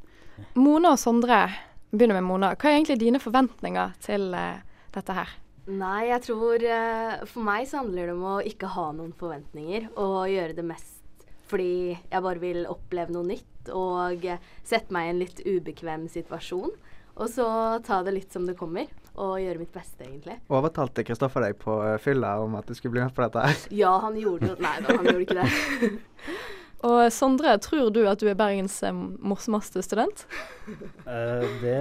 Mona 0.58 0.94
og 0.94 1.02
Sondre, 1.02 1.46
begynner 1.94 2.18
med 2.18 2.30
Mona. 2.30 2.54
Hva 2.58 2.70
er 2.70 2.80
egentlig 2.80 3.02
dine 3.02 3.22
forventninger 3.22 3.98
til 4.06 4.30
eh, 4.38 4.62
dette 4.96 5.18
her? 5.18 5.32
Nei, 5.64 6.10
jeg 6.10 6.20
tror 6.26 6.64
eh, 6.68 7.22
For 7.30 7.46
meg 7.48 7.70
så 7.70 7.80
handler 7.80 8.10
det 8.10 8.16
om 8.18 8.26
å 8.34 8.40
ikke 8.44 8.74
ha 8.74 8.90
noen 8.92 9.14
forventninger 9.16 9.94
og 9.94 10.18
gjøre 10.28 10.58
det 10.58 10.66
mest 10.68 11.00
fordi 11.54 11.94
jeg 11.94 12.24
bare 12.26 12.42
vil 12.42 12.64
oppleve 12.66 13.14
noe 13.14 13.28
nytt 13.28 13.70
og 13.78 14.24
sette 14.66 14.94
meg 14.96 15.06
i 15.06 15.12
en 15.12 15.20
litt 15.22 15.42
ubekvem 15.46 16.08
situasjon. 16.10 16.72
Og 17.14 17.30
så 17.30 17.46
ta 17.86 18.00
det 18.02 18.16
litt 18.16 18.34
som 18.34 18.48
det 18.48 18.56
kommer, 18.58 18.88
og 19.14 19.36
gjøre 19.38 19.62
mitt 19.62 19.74
beste, 19.76 20.02
egentlig. 20.02 20.40
Overtalte 20.50 21.06
Kristoffer 21.06 21.46
deg 21.46 21.60
på 21.62 21.76
eh, 21.86 22.00
fylla 22.02 22.40
om 22.42 22.58
at 22.58 22.66
du 22.66 22.74
skulle 22.74 22.96
bli 22.96 23.04
med 23.04 23.14
på 23.14 23.22
dette? 23.22 23.44
her? 23.46 23.68
Ja, 23.84 23.94
han 24.02 24.18
gjorde 24.18 24.56
det. 24.56 24.64
Nei 24.66 24.76
da, 24.82 24.98
han 24.98 25.10
gjorde 25.12 25.26
ikke 25.28 25.44
det. 25.44 25.94
Og 26.90 27.06
Sondre, 27.16 27.54
tror 27.64 27.94
du 27.96 28.02
at 28.10 28.20
du 28.20 28.28
er 28.32 28.40
Bergens 28.40 28.82
eh, 28.84 28.92
morsomste 29.22 29.86
student? 29.86 30.26
Uh, 31.06 31.46
det 31.62 31.78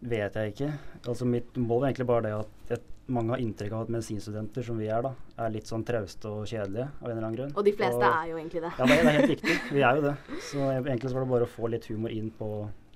vet 0.00 0.34
jeg 0.36 0.52
ikke. 0.54 0.68
Altså 1.08 1.26
Mitt 1.28 1.56
mål 1.56 1.84
er 1.84 1.90
egentlig 1.92 2.06
bare 2.08 2.22
det 2.26 2.32
at 2.36 2.76
et, 2.78 2.86
mange 3.06 3.30
har 3.30 3.38
inntrykk 3.42 3.72
av 3.76 3.84
at 3.84 3.90
medisinstudenter, 3.94 4.64
som 4.66 4.78
vi 4.82 4.88
er, 4.90 5.04
da, 5.06 5.12
er 5.38 5.52
litt 5.54 5.68
sånn 5.70 5.84
trauste 5.86 6.26
og 6.26 6.48
kjedelige 6.50 6.88
av 6.90 7.04
en 7.06 7.12
eller 7.12 7.22
annen 7.28 7.36
grunn. 7.38 7.52
Og 7.54 7.64
de 7.64 7.72
fleste 7.76 8.00
Og- 8.02 8.08
er 8.08 8.32
jo 8.32 8.36
egentlig 8.40 8.62
det. 8.64 8.72
Ja, 8.78 8.86
det 8.86 8.96
er, 8.96 9.02
det 9.04 9.12
er 9.12 9.18
helt 9.20 9.30
riktig. 9.30 9.58
Vi 9.76 9.84
er 9.86 9.94
jo 10.00 10.02
det. 10.08 10.16
Så 10.48 10.58
egentlig 10.74 11.10
så 11.10 11.14
var 11.14 11.22
det 11.22 11.30
bare 11.30 11.46
å 11.46 11.52
få 11.52 11.70
litt 11.70 11.86
humor 11.86 12.10
inn 12.10 12.32
på, 12.34 12.48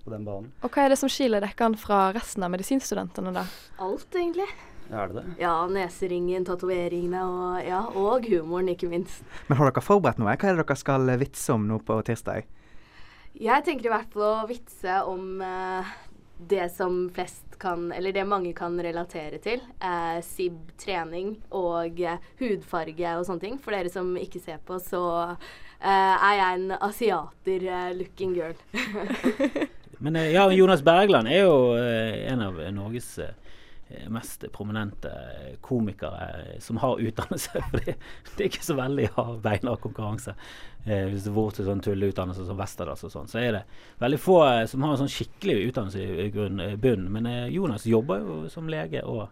på 0.04 0.10
den 0.10 0.24
banen. 0.26 0.50
Og 0.64 0.70
hva 0.74 0.84
er 0.84 0.88
det 0.90 0.98
som 0.98 1.08
skiller 1.08 1.40
dere 1.46 1.70
fra 1.78 2.00
resten 2.12 2.42
av 2.42 2.50
medisinstudentene, 2.50 3.32
da? 3.38 3.46
Alt, 3.78 4.10
egentlig. 4.18 4.48
Ja, 4.90 5.04
er 5.04 5.12
det 5.12 5.20
det? 5.22 5.26
Ja, 5.38 5.54
neseringen, 5.70 6.44
tatoveringene 6.44 7.22
og 7.22 7.62
ja, 7.62 7.84
og 7.94 8.26
humoren, 8.26 8.72
ikke 8.74 8.90
minst. 8.90 9.22
Men 9.46 9.58
har 9.60 9.70
dere 9.70 9.84
forberedt 9.86 10.18
noe? 10.18 10.34
Hva 10.34 10.50
er 10.50 10.56
det 10.58 10.66
dere 10.66 10.76
skal 10.76 11.06
vitse 11.22 11.54
om 11.54 11.68
nå 11.70 11.78
på 11.86 12.00
tirsdag? 12.02 12.48
Jeg 13.38 13.62
tenker 13.62 13.86
i 13.86 13.92
hvert 13.94 14.10
fall 14.10 14.24
å 14.42 14.48
vitse 14.50 14.96
om 15.06 15.38
eh, 15.46 15.92
det 16.48 16.68
som 16.72 17.10
flest 17.14 17.58
kan, 17.58 17.92
eller 17.92 18.12
det 18.12 18.24
mange 18.24 18.52
kan 18.56 18.80
relatere 18.82 19.38
til. 19.38 19.60
Eh, 19.80 20.20
SIB, 20.24 20.72
trening 20.80 21.34
og 21.50 22.00
eh, 22.00 22.22
hudfarge 22.40 23.16
og 23.18 23.26
sånne 23.28 23.44
ting. 23.44 23.58
For 23.60 23.76
dere 23.76 23.92
som 23.92 24.14
ikke 24.16 24.40
ser 24.42 24.62
på, 24.64 24.78
så 24.82 25.02
eh, 25.28 26.14
er 26.14 26.38
jeg 26.38 26.60
en 26.60 26.72
asiater-looking 26.78 28.34
girl. 28.38 28.56
Men 30.02 30.16
eh, 30.16 30.32
ja, 30.32 30.46
Jonas 30.52 30.82
Bergland 30.82 31.28
er 31.28 31.44
jo 31.44 31.76
eh, 31.76 32.24
en 32.32 32.46
av 32.46 32.60
Norges 32.72 33.12
eh, 33.20 33.36
mest 34.08 34.44
prominente 34.52 35.10
komikere 35.60 36.60
som 36.62 36.76
har 36.76 37.00
utdannelse. 37.00 37.62
For 37.70 37.84
det, 37.84 37.96
det 38.36 38.44
er 38.44 38.50
ikke 38.50 38.64
så 38.64 38.76
veldig 38.78 39.08
av 39.20 39.40
beinhard 39.44 39.80
konkurranse. 39.82 40.34
Eh, 40.84 41.08
hvis 41.10 41.26
det 41.26 41.34
går 41.34 41.50
til 41.56 41.68
sånn 41.68 41.82
tulleutdannelse 41.84 42.46
som 42.48 42.60
Westerdals 42.60 43.04
og 43.04 43.12
sånn, 43.12 43.28
så 43.28 43.42
er 43.42 43.58
det 43.58 43.64
veldig 44.00 44.20
få 44.20 44.38
eh, 44.46 44.62
som 44.70 44.86
har 44.86 44.94
en 44.94 45.02
sånn 45.02 45.12
skikkelig 45.12 45.58
utdannelse 45.68 46.06
i 46.24 46.30
grunn, 46.32 46.62
eh, 46.64 46.78
bunn. 46.80 47.10
Men 47.12 47.28
eh, 47.28 47.44
Jonas 47.52 47.84
jobber 47.88 48.24
jo 48.24 48.38
som 48.52 48.70
lege 48.70 49.04
og, 49.04 49.28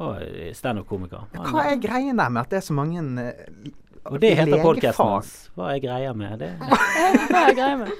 og 0.00 0.24
standup-komiker. 0.56 1.28
Hva 1.36 1.68
er 1.70 1.80
greien 1.82 2.18
der 2.18 2.32
med 2.32 2.42
at 2.42 2.54
det 2.54 2.62
er 2.62 2.66
så 2.66 2.76
mange 2.76 3.04
eh, 3.22 3.70
og 4.04 4.18
det 4.20 4.34
heter 4.36 4.60
podkasten 4.60 4.82
legefag? 4.82 5.12
hans. 5.14 5.30
Hva 5.56 5.70
er 5.72 5.78
greia 5.80 6.10
med 6.12 6.42
det? 6.42 6.50
Hva 7.30 7.46
er 7.46 7.54
greia 7.56 7.78
med 7.80 7.94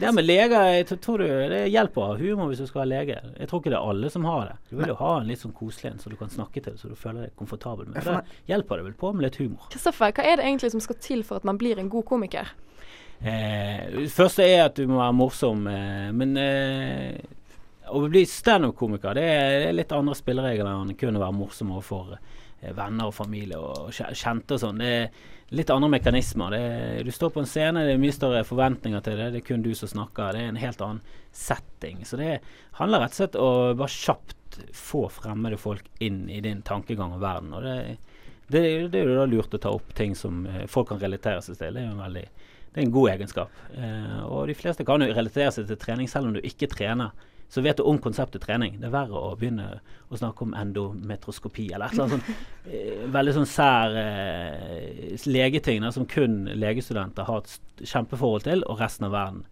det? 0.00 0.12
Med 0.16 0.26
leger 0.26 0.66
jeg 0.74 0.86
tror 1.04 1.22
du, 1.22 1.26
det 1.50 1.62
hjelper 1.72 2.02
å 2.02 2.08
ha 2.10 2.18
humor 2.20 2.50
hvis 2.50 2.60
du 2.62 2.68
skal 2.68 2.84
ha 2.84 2.88
lege. 2.90 3.16
Jeg 3.36 3.48
tror 3.50 3.62
ikke 3.62 3.72
det 3.72 3.78
er 3.78 3.90
alle 3.94 4.10
som 4.12 4.26
har 4.28 4.50
det. 4.50 4.56
Du 4.70 4.76
vil 4.80 4.92
jo 4.92 4.98
ha 5.00 5.12
en 5.20 5.30
litt 5.30 5.42
sånn 5.42 5.54
koselig 5.56 5.92
en 5.92 6.02
som 6.02 6.12
du 6.12 6.18
kan 6.20 6.32
snakke 6.32 6.62
til, 6.64 6.76
så 6.80 6.90
du 6.92 6.98
føler 6.98 7.26
deg 7.26 7.34
komfortabel 7.40 7.88
med. 7.90 8.04
Det 8.04 8.52
hjelper 8.52 8.80
det 8.80 8.88
vel 8.90 8.98
på 9.00 9.12
med 9.16 9.28
litt 9.28 9.40
humor. 9.40 9.70
Kristoffer, 9.72 10.12
hva 10.12 10.26
er 10.26 10.40
det 10.40 10.48
egentlig 10.48 10.72
som 10.76 10.84
skal 10.84 11.00
til 11.00 11.24
for 11.26 11.40
at 11.40 11.48
man 11.48 11.60
blir 11.60 11.80
en 11.80 11.90
god 11.92 12.06
komiker? 12.08 12.52
Eh, 13.20 13.86
det 13.94 14.10
første 14.12 14.44
er 14.44 14.66
at 14.66 14.76
du 14.76 14.84
må 14.90 14.98
være 15.00 15.16
morsom, 15.16 15.64
eh, 15.72 16.10
men 16.12 16.36
eh, 16.36 17.16
å 17.88 18.02
bli 18.04 18.24
standup-komiker 18.28 19.16
det 19.16 19.24
det 19.24 19.70
er 19.70 19.78
litt 19.78 19.94
andre 19.94 20.16
spilleregler 20.18 20.68
enn 20.72 20.96
kun 20.98 21.16
å 21.16 21.22
være 21.22 21.38
morsom 21.38 21.72
overfor 21.76 22.16
eh, 22.18 22.74
venner 22.76 23.08
og 23.08 23.16
familie 23.16 23.60
og 23.60 23.94
kjente 23.94 24.58
og 24.58 24.62
sånn. 24.62 24.82
Det 24.82 24.92
er 24.98 25.08
litt 25.54 25.70
andre 25.70 25.90
mekanismer. 25.92 26.54
Er, 26.56 27.04
du 27.04 27.12
står 27.14 27.30
på 27.34 27.42
en 27.42 27.48
scene, 27.50 27.84
det 27.86 27.94
er 27.94 28.02
mye 28.02 28.14
større 28.14 28.42
forventninger 28.46 29.04
til 29.04 29.20
det. 29.20 29.28
Det 29.34 29.42
er 29.42 29.46
kun 29.46 29.62
du 29.64 29.72
som 29.78 29.90
snakker. 29.92 30.34
Det 30.34 30.42
er 30.42 30.50
en 30.50 30.60
helt 30.62 30.82
annen 30.82 31.02
setting. 31.30 32.02
Så 32.08 32.18
det 32.20 32.40
handler 32.80 33.04
rett 33.04 33.14
og 33.14 33.20
slett 33.20 33.38
om 33.38 33.52
å 33.52 33.76
bare 33.78 33.94
kjapt 33.94 34.60
få 34.74 35.06
fremmede 35.12 35.60
folk 35.60 35.86
inn 36.02 36.24
i 36.32 36.40
din 36.42 36.64
tankegang 36.66 37.14
og 37.14 37.22
verden. 37.22 37.54
Og 37.54 37.62
det, 37.66 37.76
det, 38.48 38.64
det 38.90 39.00
er 39.00 39.10
jo 39.12 39.20
da 39.20 39.28
lurt 39.30 39.54
å 39.54 39.62
ta 39.62 39.72
opp 39.74 39.94
ting 39.98 40.16
som 40.18 40.44
eh, 40.50 40.66
folk 40.70 40.90
kan 40.90 41.02
relatere 41.02 41.44
seg 41.44 41.60
til. 41.60 41.76
Det 41.76 41.82
er 41.84 41.90
jo 41.90 41.96
en 41.96 42.04
veldig 42.06 42.26
det 42.76 42.82
er 42.82 42.90
en 42.90 42.92
god 42.92 43.08
egenskap. 43.14 43.52
Eh, 43.72 44.18
og 44.28 44.50
de 44.50 44.54
fleste 44.58 44.84
kan 44.84 45.00
jo 45.00 45.08
relatere 45.08 45.52
seg 45.54 45.64
til 45.68 45.78
trening 45.80 46.10
selv 46.12 46.28
om 46.28 46.34
du 46.36 46.42
ikke 46.44 46.68
trener. 46.68 47.14
Så 47.48 47.62
vet 47.62 47.78
du 47.78 47.84
om 47.86 47.98
konseptet 48.02 48.42
trening. 48.42 48.80
Det 48.80 48.88
er 48.88 48.94
verre 48.94 49.20
å 49.20 49.34
begynne 49.38 49.78
å 50.10 50.18
snakke 50.18 50.44
om 50.44 50.54
endometroskopi 50.58 51.68
eller 51.70 51.86
et 51.86 51.94
eller 51.94 52.16
annet 52.16 52.26
sånn 52.26 53.12
veldig 53.14 53.34
sånn 53.36 53.50
sær 53.50 53.94
eh, 54.00 55.14
legeting 55.30 55.84
da, 55.84 55.92
som 55.94 56.08
kun 56.10 56.44
legestudenter 56.58 57.28
har 57.28 57.44
et 57.44 57.86
kjempeforhold 57.86 58.48
til, 58.48 58.64
og 58.66 58.82
resten 58.82 59.06
av 59.08 59.14
verden 59.14 59.44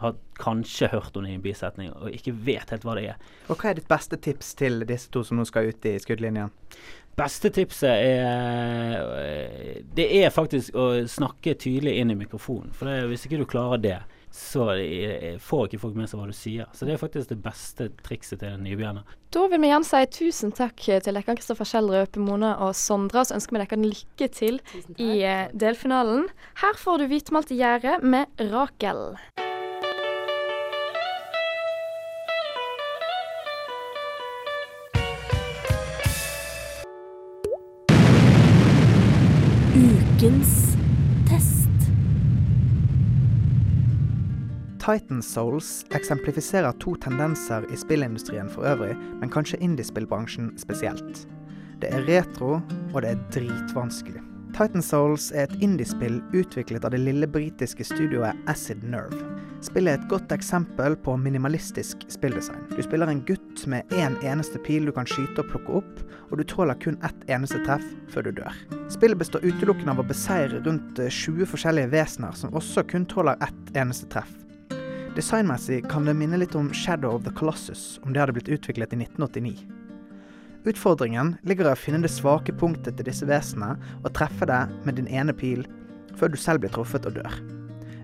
har 0.00 0.16
kanskje 0.40 0.88
hørt 0.90 1.16
om 1.16 1.22
det 1.22 1.30
i 1.30 1.36
en 1.36 1.44
bisetning 1.44 1.92
og 1.94 2.10
ikke 2.10 2.34
vet 2.46 2.72
helt 2.74 2.84
hva 2.86 2.96
det 2.98 3.06
er. 3.12 3.20
Og 3.46 3.60
hva 3.60 3.70
er 3.70 3.78
ditt 3.78 3.90
beste 3.90 4.18
tips 4.18 4.54
til 4.58 4.82
disse 4.88 5.12
to 5.14 5.22
som 5.26 5.38
nå 5.38 5.46
skal 5.46 5.70
ut 5.70 5.86
i 5.86 5.94
skuddlinjen? 6.02 6.50
Beste 7.14 7.52
tipset 7.54 7.92
er 7.92 8.96
eh, 9.20 9.76
Det 9.94 10.08
er 10.18 10.34
faktisk 10.34 10.74
å 10.74 10.88
snakke 11.06 11.54
tydelig 11.54 11.94
inn 12.00 12.10
i 12.10 12.18
mikrofonen. 12.18 12.74
For 12.74 12.90
det, 12.90 13.04
hvis 13.12 13.28
ikke 13.28 13.38
du 13.38 13.46
klarer 13.46 13.82
det, 13.82 13.98
så 14.34 14.64
får 15.38 15.68
ikke 15.68 15.78
folk 15.78 15.94
med 15.94 16.10
seg 16.10 16.18
hva 16.18 16.26
du 16.26 16.34
sier. 16.34 16.66
Så 16.74 16.88
det 16.88 16.96
er 16.96 16.98
faktisk 16.98 17.30
det 17.30 17.38
beste 17.44 17.86
trikset 18.02 18.40
til 18.42 18.50
en 18.50 18.64
nybegynner. 18.66 19.06
Da 19.30 19.44
vil 19.50 19.62
vi 19.62 19.70
gjerne 19.70 19.86
si 19.86 20.00
tusen 20.10 20.50
takk 20.54 20.82
til 20.82 20.98
dere, 21.06 21.36
Kristoffer 21.38 21.68
Schjelderup, 21.68 22.18
Mona 22.18 22.56
og 22.66 22.74
Sondra. 22.74 23.22
Så 23.22 23.38
ønsker 23.38 23.54
vi 23.54 23.62
dere 23.62 23.78
lykke 23.84 24.28
til 24.34 24.58
i 24.98 25.22
eh, 25.22 25.46
delfinalen. 25.54 26.26
Her 26.64 26.82
får 26.82 27.04
du 27.04 27.08
hvitmalt 27.14 27.54
gjerde 27.54 28.00
med 28.02 28.26
Rakel. 28.50 29.14
Ukens 39.74 40.74
Titan 44.84 45.22
Souls 45.22 45.86
eksemplifiserer 45.90 46.72
to 46.72 46.92
tendenser 46.94 47.64
i 47.72 47.76
spillindustrien 47.76 48.50
for 48.52 48.66
øvrig, 48.68 48.92
men 49.20 49.30
kanskje 49.32 49.56
indiespillbransjen 49.64 50.50
spesielt. 50.60 51.22
Det 51.80 51.88
er 51.88 52.04
retro, 52.04 52.58
og 52.92 52.98
det 53.02 53.14
er 53.14 53.22
dritvanskelig. 53.32 54.20
Titan 54.52 54.84
Souls 54.84 55.30
er 55.32 55.48
et 55.48 55.62
indiespill 55.64 56.20
utviklet 56.36 56.84
av 56.84 56.92
det 56.92 57.00
lille 57.00 57.26
britiske 57.26 57.86
studioet 57.88 58.36
Acid 58.46 58.84
Nerve. 58.84 59.22
Spillet 59.64 59.94
er 59.94 60.02
et 60.02 60.12
godt 60.12 60.36
eksempel 60.36 60.98
på 61.00 61.16
minimalistisk 61.16 62.04
spilldesign. 62.12 62.68
Du 62.76 62.84
spiller 62.84 63.08
en 63.08 63.24
gutt 63.24 63.64
med 63.64 63.88
én 63.96 64.20
eneste 64.20 64.60
pil 64.68 64.84
du 64.84 64.92
kan 64.92 65.08
skyte 65.08 65.40
og 65.40 65.48
plukke 65.48 65.80
opp, 65.80 66.06
og 66.28 66.36
du 66.36 66.44
tåler 66.44 66.76
kun 66.84 67.00
ett 67.00 67.24
eneste 67.32 67.64
treff 67.64 67.88
før 68.12 68.28
du 68.28 68.34
dør. 68.36 68.62
Spillet 68.92 69.16
består 69.16 69.48
utelukkende 69.48 69.96
av 69.96 70.04
å 70.04 70.08
beseire 70.12 70.60
rundt 70.68 71.00
eh, 71.00 71.08
20 71.08 71.54
forskjellige 71.56 71.94
vesener 71.96 72.36
som 72.36 72.52
også 72.52 72.84
kun 72.92 73.08
tåler 73.08 73.40
ett 73.40 73.78
eneste 73.80 74.12
treff. 74.12 74.43
Designmessig 75.14 75.84
kan 75.90 76.04
det 76.08 76.16
minne 76.18 76.40
litt 76.40 76.56
om 76.58 76.72
Shadow 76.74 77.14
of 77.14 77.22
the 77.24 77.30
Colossus, 77.30 78.00
om 78.02 78.12
det 78.12 78.18
hadde 78.18 78.34
blitt 78.34 78.48
utviklet 78.50 78.92
i 78.92 78.96
1989. 78.96 79.60
Utfordringen 80.66 81.36
ligger 81.46 81.68
i 81.68 81.74
å 81.76 81.78
finne 81.78 82.00
det 82.02 82.10
svake 82.10 82.54
punktet 82.58 82.96
til 82.98 83.06
disse 83.06 83.28
vesenene 83.28 83.76
og 84.00 84.10
treffe 84.16 84.48
det 84.50 84.64
med 84.82 84.98
din 84.98 85.06
ene 85.06 85.30
pil 85.36 85.62
før 86.18 86.32
du 86.32 86.38
selv 86.40 86.64
blir 86.64 86.74
truffet 86.74 87.06
og 87.06 87.14
dør. 87.20 87.36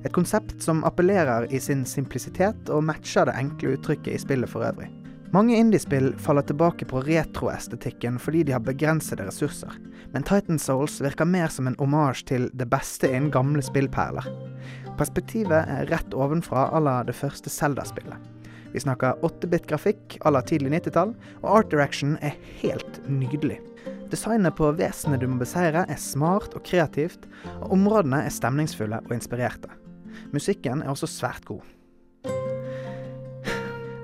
Et 0.05 0.15
konsept 0.15 0.63
som 0.63 0.85
appellerer 0.87 1.49
i 1.51 1.59
sin 1.59 1.83
simplisitet 1.89 2.71
og 2.71 2.87
matcher 2.87 3.27
det 3.27 3.35
enkle 3.43 3.75
uttrykket 3.75 4.15
i 4.15 4.23
spillet 4.23 4.53
for 4.53 4.69
øvrig. 4.69 4.87
Mange 5.35 5.59
indiespill 5.59 6.13
faller 6.19 6.47
tilbake 6.47 6.87
på 6.91 7.03
retroestetikken 7.07 8.23
fordi 8.23 8.45
de 8.47 8.55
har 8.55 8.63
begrensede 8.67 9.27
ressurser, 9.27 9.75
men 10.15 10.27
Titan 10.27 10.59
Souls 10.59 11.01
virker 11.03 11.27
mer 11.27 11.51
som 11.55 11.67
en 11.71 11.79
omasj 11.83 12.25
til 12.33 12.49
det 12.55 12.71
beste 12.71 13.11
innen 13.11 13.31
gamle 13.35 13.63
spillperler. 13.63 14.27
Perspektivet 15.01 15.65
er 15.65 15.89
rett 15.89 16.13
ovenfra 16.13 16.67
à 16.77 16.81
la 16.85 16.99
det 17.09 17.15
første 17.17 17.49
Zelda-spillet. 17.49 18.21
Vi 18.75 18.83
snakker 18.85 19.17
8-bit-grafikk 19.25 20.19
à 20.21 20.31
la 20.31 20.43
tidlig 20.45 20.75
90-tall, 20.75 21.15
og 21.41 21.49
art 21.49 21.71
direction 21.73 22.19
er 22.21 22.37
helt 22.61 23.01
nydelig. 23.09 23.57
Designet 24.13 24.59
på 24.59 24.69
vesenet 24.77 25.23
du 25.23 25.29
må 25.31 25.39
beseire 25.41 25.87
er 25.89 26.01
smart 26.03 26.53
og 26.53 26.67
kreativt, 26.69 27.25
og 27.63 27.73
områdene 27.79 28.21
er 28.27 28.35
stemningsfulle 28.35 29.01
og 29.07 29.15
inspirerte. 29.17 29.73
Musikken 30.35 30.85
er 30.85 30.93
også 30.93 31.09
svært 31.09 31.49
god. 31.49 31.65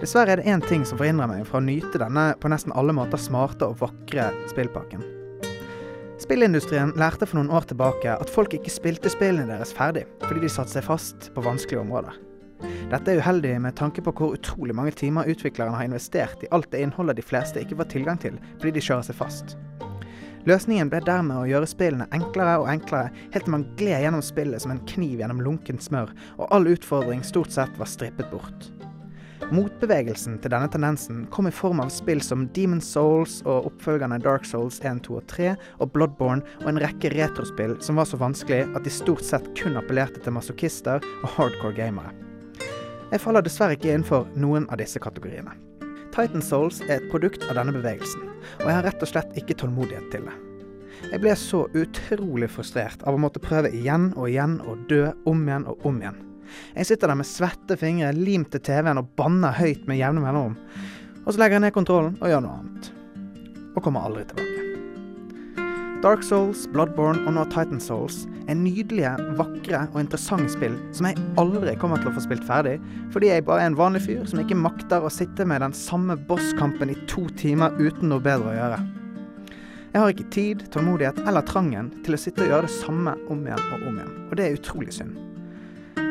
Dessverre 0.01 0.33
er 0.33 0.41
det 0.41 0.49
én 0.49 0.65
ting 0.65 0.89
som 0.89 0.97
forhindrer 0.97 1.29
meg 1.29 1.45
fra 1.49 1.61
å 1.61 1.67
nyte 1.67 2.01
denne 2.01 2.31
på 2.41 2.49
nesten 2.53 2.73
alle 2.73 2.97
måter 2.97 3.21
smarte 3.21 3.69
og 3.69 3.83
vakre 3.85 4.31
spillpakken. 4.49 5.05
Spillindustrien 6.17 6.95
lærte 6.97 7.27
for 7.29 7.37
noen 7.37 7.51
år 7.53 7.67
tilbake 7.69 8.09
at 8.09 8.31
folk 8.33 8.55
ikke 8.57 8.73
spilte 8.73 9.11
spillene 9.13 9.51
deres 9.51 9.75
ferdig, 9.77 10.07
fordi 10.25 10.47
de 10.47 10.49
satte 10.49 10.73
seg 10.73 10.87
fast 10.87 11.29
på 11.35 11.45
vanskelige 11.45 11.83
områder. 11.83 12.17
Dette 12.89 13.13
er 13.13 13.21
uheldig 13.21 13.53
med 13.61 13.77
tanke 13.77 14.01
på 14.01 14.15
hvor 14.17 14.33
utrolig 14.39 14.73
mange 14.79 14.95
timer 14.97 15.29
utvikleren 15.29 15.77
har 15.77 15.85
investert 15.85 16.41
i 16.41 16.49
alt 16.57 16.71
det 16.73 16.81
innholdet 16.87 17.19
de 17.19 17.27
fleste 17.27 17.61
ikke 17.61 17.77
får 17.83 17.91
tilgang 17.93 18.21
til, 18.23 18.39
fordi 18.57 18.73
de 18.79 18.85
kjører 18.87 19.05
seg 19.11 19.19
fast. 19.19 19.57
Løsningen 20.49 20.89
ble 20.89 21.03
dermed 21.05 21.37
å 21.37 21.49
gjøre 21.51 21.69
spillene 21.69 22.07
enklere 22.17 22.63
og 22.63 22.71
enklere, 22.71 23.11
helt 23.35 23.45
til 23.45 23.57
man 23.59 23.67
gled 23.77 24.07
gjennom 24.07 24.25
spillet 24.25 24.63
som 24.65 24.73
en 24.73 24.85
kniv 24.89 25.21
gjennom 25.21 25.43
lunkent 25.45 25.85
smør, 25.85 26.15
og 26.39 26.49
all 26.55 26.71
utfordring 26.71 27.27
stort 27.27 27.53
sett 27.53 27.77
var 27.77 27.91
strippet 27.93 28.33
bort. 28.33 28.71
Motbevegelsen 29.55 30.41
til 30.43 30.51
denne 30.51 30.67
tendensen 30.73 31.21
kom 31.31 31.47
i 31.47 31.55
form 31.55 31.79
av 31.79 31.93
spill 31.95 32.19
som 32.25 32.49
Demon's 32.57 32.89
Souls 32.91 33.37
og 33.45 33.69
oppfølgerne 33.69 34.19
Dark 34.25 34.43
Souls 34.49 34.81
1, 34.83 35.05
2 35.07 35.21
og 35.21 35.29
3, 35.31 35.53
og 35.79 35.93
Bloodborne 35.95 36.43
og 36.65 36.73
en 36.73 36.81
rekke 36.83 37.13
retrospill 37.15 37.77
som 37.85 38.01
var 38.01 38.09
så 38.11 38.19
vanskelig 38.19 38.65
at 38.67 38.83
de 38.83 38.91
stort 38.91 39.23
sett 39.23 39.47
kun 39.59 39.79
appellerte 39.79 40.19
til 40.25 40.35
masochister 40.35 41.07
og 41.21 41.29
hardcore 41.37 41.77
gamere. 41.79 42.11
Jeg 43.13 43.23
faller 43.23 43.47
dessverre 43.47 43.79
ikke 43.79 43.93
innenfor 43.93 44.27
noen 44.35 44.67
av 44.67 44.83
disse 44.83 44.99
kategoriene. 44.99 45.55
Titan 46.11 46.43
Souls 46.43 46.83
er 46.89 46.97
et 46.99 47.11
produkt 47.13 47.47
av 47.47 47.55
denne 47.61 47.77
bevegelsen, 47.77 48.27
og 48.65 48.67
jeg 48.67 48.81
har 48.81 48.87
rett 48.89 49.07
og 49.07 49.15
slett 49.15 49.39
ikke 49.39 49.61
tålmodighet 49.63 50.11
til 50.11 50.27
det. 50.27 50.39
Jeg 51.13 51.23
ble 51.23 51.39
så 51.39 51.69
utrolig 51.77 52.51
frustrert 52.51 53.05
av 53.07 53.15
å 53.15 53.23
måtte 53.23 53.43
prøve 53.45 53.71
igjen 53.71 54.11
og 54.17 54.27
igjen 54.33 54.59
og 54.67 54.89
dø 54.91 55.05
om 55.29 55.47
igjen 55.47 55.71
og 55.71 55.87
om 55.87 56.03
igjen. 56.03 56.25
Jeg 56.77 56.91
sitter 56.91 57.13
der 57.13 57.19
med 57.19 57.29
svette 57.29 57.79
fingre 57.81 58.13
limt 58.17 58.53
til 58.55 58.65
TV-en 58.67 59.03
og 59.03 59.11
banner 59.19 59.57
høyt 59.57 59.89
med 59.89 60.01
jevne 60.01 60.25
mellomrom. 60.25 60.59
Og 61.25 61.33
så 61.33 61.41
legger 61.43 61.59
jeg 61.59 61.67
ned 61.67 61.75
kontrollen 61.77 62.15
og 62.21 62.31
gjør 62.31 62.45
noe 62.45 62.61
annet. 62.61 62.93
Og 63.75 63.83
kommer 63.85 64.07
aldri 64.07 64.25
tilbake. 64.31 64.67
Dark 66.05 66.23
Souls, 66.23 66.67
Bloodborne 66.71 67.23
og 67.27 67.35
nå 67.35 67.43
Titan 67.51 67.81
Souls 67.81 68.27
er 68.47 68.55
nydelige, 68.55 69.11
vakre 69.39 69.81
og 69.89 69.99
interessante 70.03 70.53
spill 70.53 70.77
som 70.95 71.09
jeg 71.09 71.19
aldri 71.41 71.73
kommer 71.81 71.99
til 71.99 72.13
å 72.13 72.15
få 72.15 72.23
spilt 72.27 72.45
ferdig, 72.47 72.77
fordi 73.15 73.33
jeg 73.33 73.47
bare 73.49 73.65
er 73.65 73.73
en 73.73 73.79
vanlig 73.79 74.05
fyr 74.05 74.23
som 74.29 74.43
ikke 74.43 74.59
makter 74.61 75.03
å 75.03 75.11
sitte 75.11 75.49
med 75.49 75.65
den 75.65 75.75
samme 75.75 76.19
bosskampen 76.29 76.93
i 76.93 76.99
to 77.11 77.27
timer 77.41 77.75
uten 77.81 78.13
noe 78.13 78.23
bedre 78.23 78.53
å 78.53 78.59
gjøre. 78.59 78.81
Jeg 79.95 80.03
har 80.03 80.13
ikke 80.13 80.33
tid, 80.37 80.67
tålmodighet 80.75 81.23
eller 81.25 81.49
trangen 81.49 81.89
til 82.05 82.15
å 82.15 82.21
sitte 82.21 82.45
og 82.45 82.53
gjøre 82.53 82.69
det 82.69 82.77
samme 82.77 83.17
om 83.33 83.47
igjen 83.49 83.71
og 83.73 83.89
om 83.89 83.97
igjen, 83.97 84.19
og 84.29 84.37
det 84.37 84.47
er 84.47 84.61
utrolig 84.61 84.95
synd. 84.95 85.26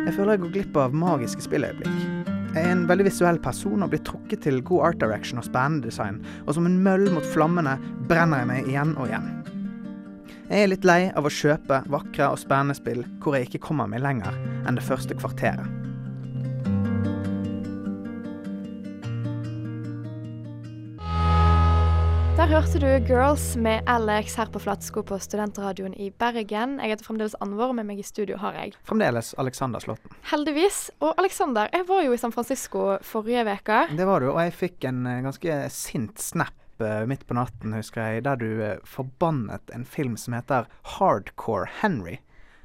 Jeg 0.06 0.14
føler 0.14 0.36
jeg 0.36 0.42
går 0.44 0.52
glipp 0.54 0.76
av 0.78 0.94
magiske 0.94 1.42
spilløyeblikk. 1.48 2.26
Jeg 2.56 2.62
er 2.62 2.72
en 2.72 2.84
veldig 2.88 3.08
visuell 3.08 3.40
person 3.42 3.82
og 3.84 3.90
blir 3.92 4.04
trukket 4.06 4.44
til 4.46 4.62
god 4.64 4.84
art 4.90 5.00
direction 5.02 5.42
og 5.42 5.48
spennende 5.48 5.90
design, 5.90 6.22
og 6.46 6.54
som 6.56 6.70
en 6.70 6.78
møll 6.86 7.10
mot 7.12 7.26
flammene 7.34 7.74
brenner 8.08 8.44
jeg 8.44 8.50
meg 8.52 8.70
igjen 8.70 8.94
og 8.96 9.10
igjen. 9.10 9.32
Jeg 10.46 10.62
er 10.62 10.70
litt 10.70 10.86
lei 10.86 11.00
av 11.18 11.26
å 11.26 11.34
kjøpe 11.34 11.82
vakre 11.90 12.30
og 12.30 12.38
spennende 12.38 12.78
spill 12.78 13.02
hvor 13.18 13.34
jeg 13.34 13.50
ikke 13.50 13.64
kommer 13.66 13.90
meg 13.90 14.06
lenger 14.06 14.38
enn 14.70 14.78
det 14.78 14.86
første 14.86 15.18
kvarteret. 15.18 15.85
Der 22.46 22.52
hørte 22.62 22.78
du 22.78 23.08
Girls 23.08 23.56
med 23.58 23.88
Alex 23.90 24.36
her 24.38 24.46
på 24.54 24.60
Flatsko 24.62 25.02
på 25.02 25.18
Studentradioen 25.18 25.96
i 25.98 26.12
Bergen. 26.14 26.76
Jeg 26.78 26.92
heter 26.92 27.08
fremdeles 27.08 27.34
Anvor, 27.42 27.72
og 27.72 27.78
med 27.80 27.88
meg 27.90 28.04
i 28.04 28.06
studio 28.06 28.38
har 28.38 28.54
jeg 28.54 28.76
Fremdeles 28.86 29.32
Alexander 29.42 29.82
Slåtten. 29.82 30.14
Heldigvis. 30.30 30.92
Og 31.02 31.18
Alexander, 31.18 31.72
jeg 31.74 31.88
var 31.90 32.04
jo 32.06 32.14
i 32.14 32.20
San 32.22 32.36
Francisco 32.36 32.84
forrige 33.02 33.48
uke. 33.50 33.80
Det 33.98 34.06
var 34.06 34.22
du, 34.22 34.28
og 34.30 34.38
jeg 34.44 34.54
fikk 34.60 34.86
en 34.92 35.00
eh, 35.10 35.24
ganske 35.26 35.58
sint 35.74 36.22
snap 36.22 36.86
eh, 36.86 37.02
midt 37.10 37.26
på 37.26 37.34
natten, 37.34 37.74
husker 37.80 38.14
jeg, 38.14 38.28
der 38.30 38.38
du 38.38 38.62
eh, 38.62 38.78
forbannet 38.86 39.74
en 39.74 39.90
film 39.98 40.14
som 40.14 40.38
heter 40.38 40.70
Hardcore 41.00 41.66
Henry. 41.82 42.20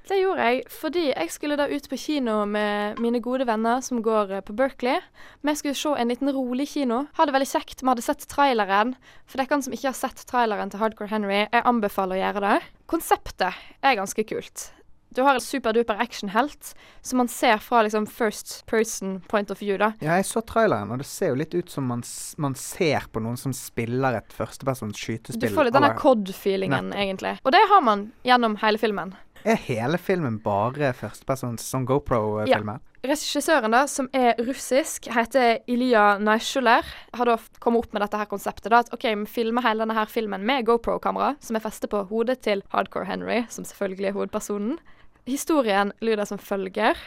Det 0.08 0.16
gjorde 0.18 0.42
jeg 0.48 0.62
fordi 0.72 1.02
jeg 1.12 1.30
skulle 1.30 1.56
da 1.60 1.66
ut 1.70 1.86
på 1.88 1.98
kino 2.00 2.40
med 2.48 2.98
mine 2.98 3.20
gode 3.22 3.46
venner 3.46 3.80
som 3.84 4.00
går 4.02 4.32
eh, 4.38 4.40
på 4.42 4.54
Berkeley. 4.58 4.98
Vi 5.46 5.54
skulle 5.54 5.74
se 5.78 5.92
en 5.98 6.08
liten 6.10 6.32
rolig 6.34 6.66
kino. 6.72 7.04
Ha 7.18 7.26
det 7.28 7.34
veldig 7.36 7.50
kjekt. 7.52 7.82
Vi 7.84 7.88
hadde 7.92 8.02
sett 8.02 8.26
traileren. 8.28 8.96
For 9.30 9.38
dere 9.38 9.62
som 9.62 9.72
ikke 9.76 9.92
har 9.92 9.98
sett 10.00 10.24
traileren 10.26 10.70
til 10.72 10.80
Hardcore 10.82 11.12
Henry, 11.12 11.44
jeg 11.46 11.62
anbefaler 11.64 12.18
å 12.18 12.22
gjøre 12.24 12.40
det. 12.48 12.58
Konseptet 12.90 13.54
er 13.86 13.96
ganske 14.00 14.24
kult. 14.26 14.70
Du 15.12 15.24
har 15.26 15.34
en 15.34 15.42
superduper 15.42 15.98
actionhelt 15.98 16.68
som 17.02 17.18
man 17.18 17.26
ser 17.30 17.58
fra 17.58 17.80
liksom 17.82 18.04
first 18.06 18.60
person 18.70 19.16
point 19.26 19.50
of 19.50 19.58
view, 19.58 19.74
da. 19.78 19.88
Ja, 19.98 20.14
jeg 20.20 20.26
så 20.28 20.38
traileren, 20.46 20.92
og 20.94 21.00
det 21.02 21.06
ser 21.10 21.32
jo 21.32 21.38
litt 21.40 21.54
ut 21.58 21.70
som 21.72 21.88
man, 21.90 22.04
man 22.38 22.54
ser 22.54 23.08
på 23.10 23.18
noen 23.22 23.34
som 23.40 23.50
spiller 23.54 24.20
et 24.20 24.30
førstepersons 24.36 24.94
Du 24.94 25.00
skytespill. 25.02 25.50
får 25.50 25.66
litt 25.66 25.74
den 25.74 25.82
à 25.82 25.88
la- 25.88 25.94
der 25.96 25.98
COD-feelingen, 26.02 26.92
egentlig. 26.94 27.40
Og 27.44 27.50
det 27.50 27.62
har 27.72 27.82
man 27.82 28.12
gjennom 28.24 28.54
hele 28.62 28.78
filmen. 28.78 29.16
Er 29.44 29.56
hele 29.56 29.96
filmen 29.96 30.36
bare 30.44 30.92
førstepersons 30.96 31.64
som 31.64 31.86
GoPro-filmer? 31.88 32.80
Ja. 32.80 32.86
Regissøren, 33.10 33.72
da, 33.72 33.86
som 33.88 34.10
er 34.12 34.34
russisk, 34.44 35.06
heter 35.08 35.62
Ilya 35.70 36.18
Naishuler. 36.20 36.84
Har 37.16 37.30
da 37.30 37.38
kommet 37.64 37.86
opp 37.86 37.94
med 37.96 38.04
dette 38.04 38.20
her 38.20 38.28
konseptet. 38.28 38.68
da, 38.68 38.82
At 38.84 38.92
OK, 38.92 39.06
vi 39.08 39.30
filmer 39.40 39.64
hele 39.64 39.86
denne 39.86 39.96
her 39.96 40.10
filmen 40.10 40.44
med 40.44 40.66
GoPro-kamera, 40.68 41.36
som 41.40 41.56
er 41.56 41.64
festet 41.64 41.88
på 41.90 42.02
hodet 42.10 42.42
til 42.44 42.60
Hardcore 42.74 43.08
Henry, 43.08 43.46
som 43.48 43.64
selvfølgelig 43.64 44.10
er 44.10 44.18
hovedpersonen. 44.18 44.76
Historien 45.24 45.94
lyder 46.04 46.28
som 46.28 46.38
følger. 46.38 47.00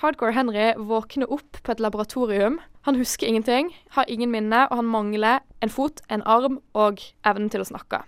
Hardcore 0.00 0.32
Henry 0.32 0.72
våkner 0.80 1.28
opp 1.30 1.60
på 1.62 1.72
et 1.72 1.80
laboratorium. 1.80 2.58
Han 2.88 2.96
husker 2.96 3.28
ingenting, 3.28 3.74
har 3.90 4.08
ingen 4.08 4.32
minne, 4.32 4.64
og 4.70 4.80
han 4.80 4.88
mangler 4.88 5.44
en 5.60 5.72
fot, 5.72 6.00
en 6.08 6.24
arm 6.24 6.58
og 6.72 7.04
evnen 7.24 7.52
til 7.52 7.60
å 7.60 7.68
snakke. 7.68 8.00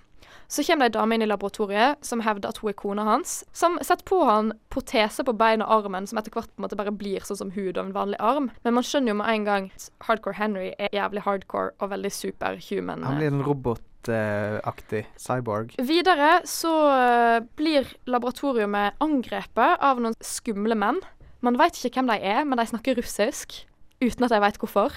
Så 0.48 0.62
kommer 0.66 0.86
det 0.86 0.94
ei 0.94 0.98
dame 1.00 1.16
inn 1.16 1.24
i 1.26 1.28
laboratoriet 1.28 2.04
som 2.06 2.22
hevder 2.22 2.52
at 2.52 2.60
hun 2.62 2.70
er 2.70 2.78
kona 2.78 3.06
hans, 3.08 3.40
som 3.56 3.78
setter 3.82 4.06
på 4.06 4.20
han 4.28 4.52
protese 4.72 5.24
på 5.26 5.34
bein 5.36 5.64
og 5.64 5.72
armen 5.80 6.06
som 6.06 6.20
etter 6.20 6.34
hvert 6.34 6.52
på 6.52 6.60
en 6.60 6.66
måte 6.68 6.78
bare 6.78 6.94
blir 6.94 7.24
sånn 7.26 7.40
som 7.40 7.52
hud 7.56 7.74
og 7.74 7.82
en 7.88 7.96
vanlig 7.96 8.20
arm. 8.22 8.50
Men 8.62 8.78
man 8.78 8.86
skjønner 8.86 9.14
jo 9.14 9.18
med 9.22 9.32
en 9.32 9.48
gang 9.48 9.68
at 9.74 9.90
Hardcore 10.06 10.38
Henry 10.38 10.70
er 10.78 10.94
jævlig 10.94 11.26
hardcore 11.26 11.74
og 11.80 11.92
veldig 11.94 12.12
superhuman. 12.14 13.06
Han 13.06 13.20
blir 13.20 13.34
en 13.34 13.44
robot 13.46 13.82
aktig 14.06 15.00
cyborg. 15.18 15.72
Videre 15.82 16.40
så 16.46 16.72
eh, 16.94 17.40
blir 17.58 17.88
laboratoriet 18.06 19.02
angrepet 19.02 19.82
av 19.82 19.98
noen 19.98 20.14
skumle 20.22 20.76
menn. 20.78 21.00
Man 21.42 21.58
veit 21.58 21.74
ikke 21.74 22.00
hvem 22.00 22.12
de 22.12 22.20
er, 22.22 22.44
men 22.46 22.58
de 22.58 22.68
snakker 22.70 22.96
russisk 23.00 23.64
uten 24.00 24.26
at 24.26 24.30
de 24.30 24.40
veit 24.40 24.58
hvorfor. 24.60 24.94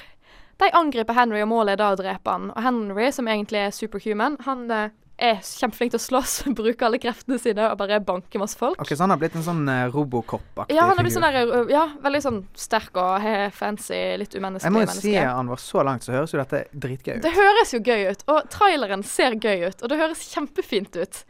De 0.59 0.69
angriper 0.75 1.15
Henry, 1.15 1.41
og 1.41 1.51
målet 1.53 1.77
er 1.77 1.81
da 1.81 1.91
å 1.93 1.99
drepe 1.99 2.33
han. 2.33 2.49
Og 2.51 2.63
Henry, 2.63 3.09
som 3.15 3.29
egentlig 3.31 3.61
er 3.63 3.75
superhuman, 3.75 4.37
han 4.45 4.65
eh, 4.71 4.95
er 5.19 5.41
kjempeflink 5.45 5.93
til 5.93 5.99
å 5.99 6.03
slåss, 6.03 6.33
bruker 6.59 6.87
alle 6.87 6.99
kreftene 7.01 7.39
sine 7.41 7.67
og 7.71 7.77
bare 7.81 7.99
banker 8.03 8.41
masse 8.41 8.59
folk. 8.59 8.79
Ok, 8.81 8.93
Så 8.93 9.03
han 9.05 9.13
har 9.13 9.19
blitt 9.21 9.35
en 9.39 9.45
sånn 9.45 9.61
uh, 9.67 9.87
Robocop-aktig 9.93 10.77
Ja, 10.77 10.87
figur. 10.93 11.11
sånn 11.15 11.27
der, 11.27 11.53
uh, 11.53 11.71
ja, 11.71 11.85
veldig 12.03 12.23
sånn 12.25 12.39
sterk 12.57 12.97
og 13.01 13.19
he, 13.23 13.35
fancy, 13.55 13.99
litt 14.21 14.33
umenneskelig 14.35 14.73
menneske. 14.73 15.05
Jeg 15.09 15.13
må 15.13 15.19
jo 15.19 15.27
si, 15.27 15.37
han 15.41 15.53
var 15.53 15.63
så 15.63 15.85
langt 15.87 16.07
så 16.07 16.15
høres 16.15 16.33
jo 16.35 16.41
dette 16.41 16.65
dritgøy 16.73 17.17
ut. 17.19 17.23
Det 17.27 17.35
høres 17.35 17.75
jo 17.75 17.83
gøy 17.83 18.09
ut, 18.09 18.25
og 18.31 18.49
traileren 18.53 19.05
ser 19.07 19.37
gøy 19.39 19.69
ut, 19.69 19.83
og 19.83 19.93
det 19.93 20.01
høres 20.01 20.25
kjempefint 20.33 20.99
ut. 20.99 21.23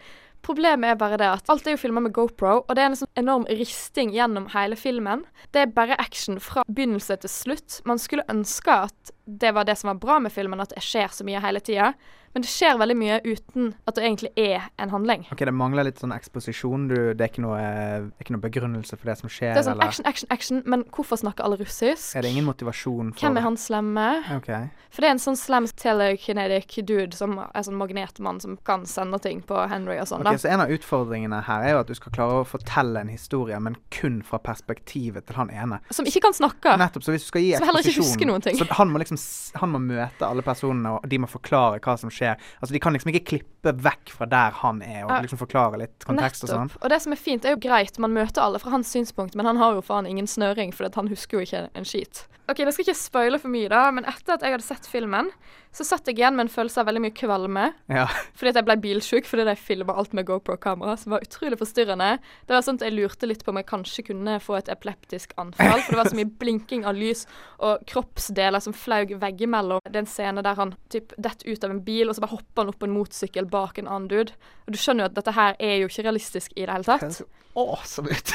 Problemet 0.45 0.93
er 0.93 0.99
bare 0.99 1.17
det 1.19 1.28
at 1.28 1.49
alt 1.52 1.67
er 1.67 1.75
jo 1.75 1.82
filma 1.82 2.02
med 2.04 2.13
GoPro, 2.15 2.62
og 2.63 2.71
det 2.75 2.84
er 2.84 2.91
en 2.91 2.97
sånn 3.02 3.12
enorm 3.19 3.45
risting 3.60 4.13
gjennom 4.15 4.47
hele 4.54 4.78
filmen. 4.80 5.25
Det 5.54 5.65
er 5.65 5.73
bare 5.75 5.97
action 5.99 6.39
fra 6.39 6.63
begynnelse 6.69 7.19
til 7.25 7.32
slutt. 7.34 7.82
Man 7.89 7.99
skulle 7.99 8.25
ønske 8.32 8.71
at 8.88 9.12
det 9.42 9.52
var 9.56 9.68
det 9.68 9.78
som 9.80 9.92
var 9.94 10.00
bra 10.02 10.20
med 10.24 10.34
filmen, 10.34 10.62
at 10.63 10.74
det 10.74 10.84
skjer 10.84 11.13
så 11.13 11.28
mye 11.28 11.42
hele 11.44 11.62
tida. 11.63 11.94
Men 12.34 12.44
det 12.46 12.50
skjer 12.52 12.78
veldig 12.78 12.96
mye 12.98 13.15
uten 13.26 13.72
at 13.89 13.98
det 13.98 14.04
egentlig 14.06 14.30
er 14.38 14.68
en 14.82 14.92
handling. 14.94 15.24
Ok, 15.34 15.42
Det 15.46 15.54
mangler 15.56 15.88
litt 15.88 16.02
sånn 16.02 16.13
eksposisjon. 16.13 16.86
Du, 16.92 16.96
det, 17.18 17.24
er 17.26 17.32
ikke 17.32 17.42
noe, 17.42 17.58
er 17.58 18.06
ikke 18.22 18.36
noe 18.36 18.44
begrunnelse 18.44 19.00
for 19.00 19.10
det 19.10 19.15
som 19.22 19.32
skjer? 19.34 19.56
Det 19.56 19.63
er 19.63 19.65
sånn 19.65 19.80
eller 19.80 19.89
action, 19.89 20.06
action, 20.10 20.30
action, 20.34 20.62
men 20.70 20.86
hvorfor 20.94 21.22
snakker 21.22 21.48
alle 21.48 21.58
russisk? 21.60 22.12
er 22.15 22.26
det 22.26 22.34
ingen 22.36 22.46
motivasjon 22.46 23.13
for 23.15 23.26
Hvem 23.26 23.39
er 23.42 23.46
han 23.48 23.58
slemme? 23.58 24.06
Ok. 24.36 24.52
For 24.94 25.02
det 25.02 25.10
er 25.10 25.15
en 25.15 25.24
sånn 25.24 25.39
slem 25.39 25.70
telekinetic 25.80 26.78
dude 26.86 27.18
som 27.18 27.38
er 27.42 27.65
sånn 27.65 27.78
magnetmann 27.80 28.42
som 28.44 28.58
kan 28.65 28.86
sende 28.89 29.20
ting 29.24 29.42
på 29.46 29.65
Henry 29.72 29.98
og 30.02 30.10
sånn. 30.12 30.22
Ok, 30.22 30.38
da. 30.38 30.44
Så 30.44 30.54
en 30.54 30.65
av 30.65 30.74
utfordringene 30.74 31.42
her 31.50 31.65
er 31.65 31.76
jo 31.76 31.82
at 31.82 31.89
du 31.89 31.98
skal 31.98 32.13
klare 32.13 32.44
å 32.44 32.46
fortelle 32.48 33.02
en 33.02 33.10
historie, 33.10 33.58
men 33.58 33.78
kun 33.94 34.22
fra 34.26 34.42
perspektivet 34.44 35.26
til 35.30 35.39
han 35.39 35.50
ene. 35.54 35.82
Som 35.94 36.10
ikke 36.10 36.22
kan 36.30 36.38
snakke. 36.38 36.78
Nettopp, 36.78 37.08
så 37.08 37.18
hvis 37.18 37.26
du 37.26 37.32
skal 37.34 37.46
gi 37.46 37.56
eksposisjon. 37.58 38.46
Så 38.60 38.70
han 38.78 38.94
må 38.94 39.02
liksom 39.02 39.18
Han 39.58 39.72
må 39.74 39.80
møte 39.82 40.28
alle 40.28 40.44
personene, 40.46 40.92
og 40.98 41.06
de 41.10 41.18
må 41.22 41.30
forklare 41.30 41.80
hva 41.82 41.96
som 41.98 42.12
skjer. 42.14 42.38
Altså 42.60 42.76
De 42.76 42.82
kan 42.84 42.94
liksom 42.94 43.12
ikke 43.14 43.26
klippe 43.32 43.74
vekk 43.84 44.14
fra 44.14 44.28
der 44.30 44.58
han 44.62 44.82
er, 44.86 45.06
og 45.08 45.26
liksom 45.26 45.42
forklare 45.42 45.82
litt 45.82 46.06
kontekst 46.06 46.46
og 46.46 46.52
sånn. 46.52 46.68
Nettopp. 46.70 46.84
Og 46.84 46.94
det 46.94 47.00
som 47.06 47.16
er 47.16 47.22
fint, 47.22 47.46
er 47.46 47.56
jo 47.56 47.62
greit, 47.64 47.98
man 48.02 48.14
møter 48.16 48.46
alle 48.46 48.62
fra 48.62 48.74
hans 48.76 48.92
synspunkt, 48.94 49.38
men 49.40 49.50
han 49.50 49.58
har 49.62 49.78
jo 49.78 49.86
faen 49.86 50.10
ingen 50.10 50.30
snøring, 50.30 50.76
for 50.76 50.90
han 50.96 51.10
husker 51.12 51.40
jo 51.40 51.48
ikke 51.48 51.64
en 51.74 51.88
skit. 51.88 52.26
Ok, 52.50 52.64
Nå 52.66 52.74
skal 52.74 52.88
ikke 52.88 52.98
spoile 52.98 53.40
for 53.42 53.54
mye, 53.54 53.70
da, 53.70 53.88
men 53.94 54.08
etter 54.10 54.38
at 54.38 54.46
jeg 54.46 54.56
hadde 54.56 54.66
sett 54.66 54.88
filmen, 54.90 55.30
så 55.72 55.86
satt 55.86 56.08
jeg 56.10 56.18
igjen 56.18 56.34
med 56.34 56.48
en 56.48 56.52
følelse 56.52 56.82
av 56.82 56.88
veldig 56.90 57.02
mye 57.04 57.14
kvalme. 57.16 57.66
Ja. 57.94 58.08
Fordi 58.38 58.52
at 58.52 58.58
jeg 58.58 58.68
ble 58.68 58.76
bilsjuk 58.82 59.28
fordi 59.30 59.46
de 59.46 59.54
filma 59.60 59.94
alt 60.02 60.16
med 60.18 60.26
GoPro-kamera, 60.26 60.96
som 60.98 61.14
var 61.14 61.26
utrolig 61.26 61.60
forstyrrende. 61.62 62.16
Det 62.50 62.56
var 62.56 62.66
sånn 62.66 62.80
at 62.80 62.88
Jeg 62.88 62.96
lurte 62.98 63.30
litt 63.30 63.44
på 63.46 63.54
om 63.54 63.60
jeg 63.62 63.68
kanskje 63.70 64.06
kunne 64.10 64.40
få 64.42 64.58
et 64.58 64.72
epileptisk 64.74 65.36
anfall, 65.38 65.84
for 65.86 65.94
det 65.94 66.00
var 66.02 66.10
så 66.10 66.18
mye 66.18 66.32
blinking 66.42 66.88
av 66.90 66.98
lys 66.98 67.26
og 67.62 67.86
kroppsdeler 67.90 68.64
som 68.66 68.74
flaug 68.74 69.14
veggimellom. 69.22 69.84
Det 69.86 69.94
er 69.94 70.06
en 70.08 70.10
scene 70.10 70.46
der 70.46 70.58
han 70.58 70.74
typ 70.90 71.14
detter 71.18 71.52
ut 71.52 71.68
av 71.68 71.76
en 71.76 71.84
bil, 71.86 72.10
og 72.10 72.18
så 72.18 72.26
bare 72.26 72.34
hopper 72.34 72.64
han 72.64 72.74
opp 72.74 72.80
på 72.82 72.90
en 72.90 72.96
motorsykkel 72.98 73.50
bak 73.54 73.78
en 73.78 73.92
annen 73.92 74.10
dude. 74.10 74.34
Og 74.66 74.74
du 74.74 74.82
skjønner 74.82 75.06
jo 75.06 75.12
at 75.12 75.20
dette 75.22 75.36
her 75.38 75.60
er 75.60 75.78
jo 75.84 75.92
ikke 75.92 76.08
realistisk 76.10 76.56
i 76.58 76.66
det 76.66 76.74
hele 76.74 76.90
tatt. 76.90 77.22
Awesome 77.60 78.14
ut. 78.14 78.30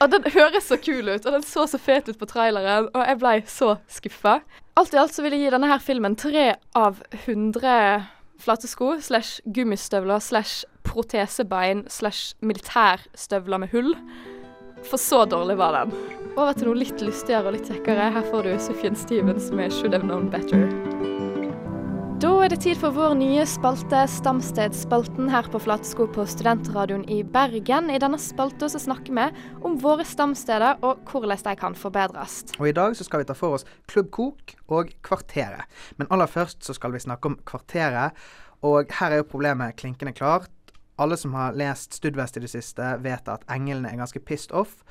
Og 0.00 0.12
den 0.12 0.28
høres 0.30 0.68
så 0.70 0.78
kul 0.80 1.10
ut, 1.10 1.26
og 1.26 1.32
den 1.34 1.42
så 1.44 1.66
så 1.68 1.78
fet 1.78 2.06
ut 2.08 2.18
på 2.20 2.28
traileren, 2.30 2.86
og 2.94 3.02
jeg 3.02 3.18
blei 3.20 3.34
så 3.50 3.74
skuffa. 3.90 4.38
Alt 4.74 4.94
i 4.94 4.98
alt 4.98 5.14
så 5.14 5.22
vil 5.22 5.36
jeg 5.36 5.44
gi 5.44 5.50
denne 5.54 5.68
her 5.70 5.82
filmen 5.82 6.16
tre 6.18 6.46
av 6.74 6.96
hundre 7.28 7.74
flatesko 8.42 8.96
slash 9.06 9.44
gummistøvler 9.54 10.18
slash 10.18 10.64
protesebein 10.82 11.84
slash 11.86 12.34
militærstøvler 12.42 13.62
med 13.62 13.70
hull. 13.70 13.94
For 14.84 14.98
så 15.00 15.22
dårlig 15.30 15.56
var 15.62 15.78
den. 15.78 15.94
Over 16.34 16.58
til 16.58 16.68
noe 16.72 16.82
litt 16.82 17.06
lystigere 17.06 17.46
og 17.46 17.56
litt 17.56 17.70
kjekkere. 17.70 18.10
Her 18.18 18.26
får 18.32 18.50
du 18.50 18.58
Sufjan 18.66 18.98
Stevens 18.98 19.52
med 19.54 19.70
'Should 19.70 19.94
Have 19.94 20.04
Known 20.10 20.28
Better'. 20.34 20.93
Da 22.22 22.28
er 22.44 22.52
det 22.52 22.60
tid 22.62 22.78
for 22.78 22.94
vår 22.94 23.16
nye 23.18 23.42
spalte, 23.48 24.04
Stamstedsspalten, 24.06 25.26
her 25.32 25.48
på 25.50 25.58
Flatsko 25.58 26.06
på 26.14 26.22
Studentradioen 26.30 27.02
i 27.10 27.24
Bergen. 27.26 27.88
I 27.90 27.98
denne 27.98 28.20
spalta 28.22 28.68
så 28.70 28.78
snakker 28.78 29.16
vi 29.18 29.24
om 29.66 29.74
våre 29.82 30.06
stamsteder 30.06 30.78
og 30.86 31.02
hvordan 31.10 31.42
de 31.42 31.56
kan 31.58 31.74
forbedres. 31.74 32.44
Og 32.60 32.70
i 32.70 32.76
dag 32.76 32.94
så 32.94 33.06
skal 33.08 33.24
vi 33.24 33.26
ta 33.26 33.34
for 33.34 33.58
oss 33.58 33.66
Klubb 33.90 34.12
Kok 34.14 34.54
og 34.70 34.94
Kvarteret. 35.02 35.66
Men 35.98 36.06
aller 36.14 36.30
først 36.30 36.62
så 36.62 36.76
skal 36.78 36.94
vi 36.94 37.02
snakke 37.02 37.32
om 37.32 37.38
Kvarteret. 37.50 38.14
Og 38.62 38.86
her 39.00 39.10
er 39.10 39.24
jo 39.24 39.30
problemet 39.34 39.74
klinkende 39.82 40.14
klart. 40.14 40.52
Alle 40.94 41.18
som 41.18 41.34
har 41.34 41.58
lest 41.58 41.98
Studvest 41.98 42.38
i 42.38 42.44
det 42.46 42.52
siste, 42.54 42.92
vet 43.02 43.26
at 43.26 43.42
englene 43.50 43.90
er 43.90 43.98
ganske 43.98 44.22
pissed 44.22 44.54
off. 44.54 44.84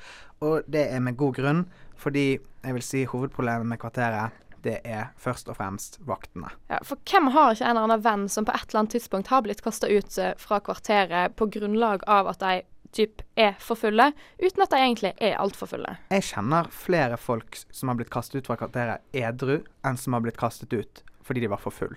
Og 0.44 0.60
det 0.68 0.90
er 0.92 1.00
med 1.00 1.16
god 1.16 1.40
grunn, 1.40 1.64
fordi 1.96 2.34
jeg 2.36 2.74
vil 2.76 2.84
si 2.84 3.06
hovedproblemet 3.08 3.66
med 3.66 3.80
Kvarteret, 3.80 4.43
det 4.64 4.80
er 4.88 5.10
først 5.20 5.48
og 5.52 5.58
fremst 5.58 5.98
vaktene. 6.08 6.50
Ja, 6.72 6.80
for 6.86 7.00
hvem 7.08 7.30
har 7.34 7.52
ikke 7.52 7.66
en 7.66 7.76
eller 7.76 7.88
annen 7.88 8.04
venn 8.04 8.28
som 8.32 8.46
på 8.48 8.54
et 8.56 8.66
eller 8.68 8.84
annet 8.84 8.96
tidspunkt 8.96 9.32
har 9.32 9.44
blitt 9.44 9.64
kasta 9.64 9.90
ut 9.90 10.18
eh, 10.18 10.32
fra 10.40 10.60
kvarteret 10.64 11.36
på 11.38 11.48
grunnlag 11.52 12.06
av 12.10 12.32
at 12.32 12.40
de 12.40 12.62
typ 12.94 13.22
er 13.34 13.56
for 13.58 13.78
fulle, 13.78 14.12
uten 14.38 14.62
at 14.62 14.72
de 14.72 14.80
egentlig 14.80 15.12
er 15.18 15.36
altfor 15.42 15.72
fulle? 15.74 15.96
Jeg 16.14 16.28
kjenner 16.30 16.70
flere 16.70 17.18
folk 17.20 17.58
som 17.74 17.90
har 17.90 17.98
blitt 17.98 18.12
kastet 18.14 18.42
ut 18.42 18.50
fra 18.50 18.58
Kvarteret 18.60 19.02
edru, 19.16 19.60
enn 19.82 19.98
som 19.98 20.14
har 20.16 20.24
blitt 20.24 20.40
kastet 20.40 20.72
ut 20.72 21.04
fordi 21.24 21.40
de 21.40 21.48
var 21.48 21.62
for 21.62 21.74
full. 21.74 21.94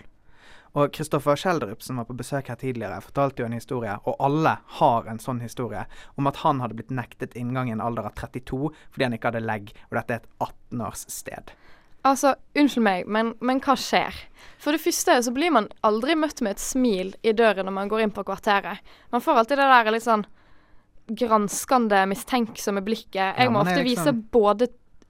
Og 0.77 0.91
Kristoffer 0.93 1.35
Schjelderup, 1.35 1.81
som 1.83 1.99
var 1.99 2.05
på 2.07 2.15
besøk 2.15 2.47
her 2.51 2.59
tidligere, 2.59 3.01
fortalte 3.03 3.41
jo 3.41 3.47
en 3.47 3.55
historie, 3.57 3.95
og 4.07 4.19
alle 4.23 4.53
har 4.79 5.07
en 5.09 5.19
sånn 5.19 5.41
historie, 5.43 5.83
om 6.15 6.29
at 6.29 6.39
han 6.43 6.61
hadde 6.63 6.77
blitt 6.77 6.93
nektet 6.93 7.35
inngang 7.39 7.71
i 7.71 7.75
en 7.75 7.83
alder 7.83 8.07
av 8.07 8.15
32 8.19 8.69
fordi 8.69 9.07
han 9.07 9.17
ikke 9.17 9.31
hadde 9.31 9.43
legg, 9.43 9.73
og 9.89 9.97
dette 9.99 10.15
er 10.15 10.21
et 10.21 10.29
18-årssted. 10.47 11.55
Altså, 12.05 12.35
unnskyld 12.55 12.83
meg, 12.83 13.07
men, 13.07 13.33
men 13.41 13.59
hva 13.59 13.73
skjer? 13.75 14.13
For 14.61 14.71
det 14.71 14.81
første 14.81 15.17
så 15.25 15.31
blir 15.33 15.51
man 15.51 15.67
aldri 15.83 16.15
møtt 16.15 16.41
med 16.41 16.51
et 16.55 16.59
smil 16.63 17.15
i 17.23 17.33
døren 17.35 17.65
når 17.67 17.73
man 17.73 17.89
går 17.91 18.01
inn 18.05 18.11
på 18.15 18.23
kvarteret. 18.23 18.79
Man 19.11 19.21
får 19.21 19.41
alltid 19.41 19.57
det 19.57 19.67
der 19.73 19.91
litt 19.91 20.05
sånn 20.05 20.25
granskende, 21.07 22.01
mistenksomme 22.09 22.81
blikket. 22.83 23.15
Jeg 23.37 23.47
Ja, 23.47 23.49
må 23.49 23.61
ofte 23.63 23.83
vise 23.83 24.03
sånn. 24.09 24.23
både 24.31 24.67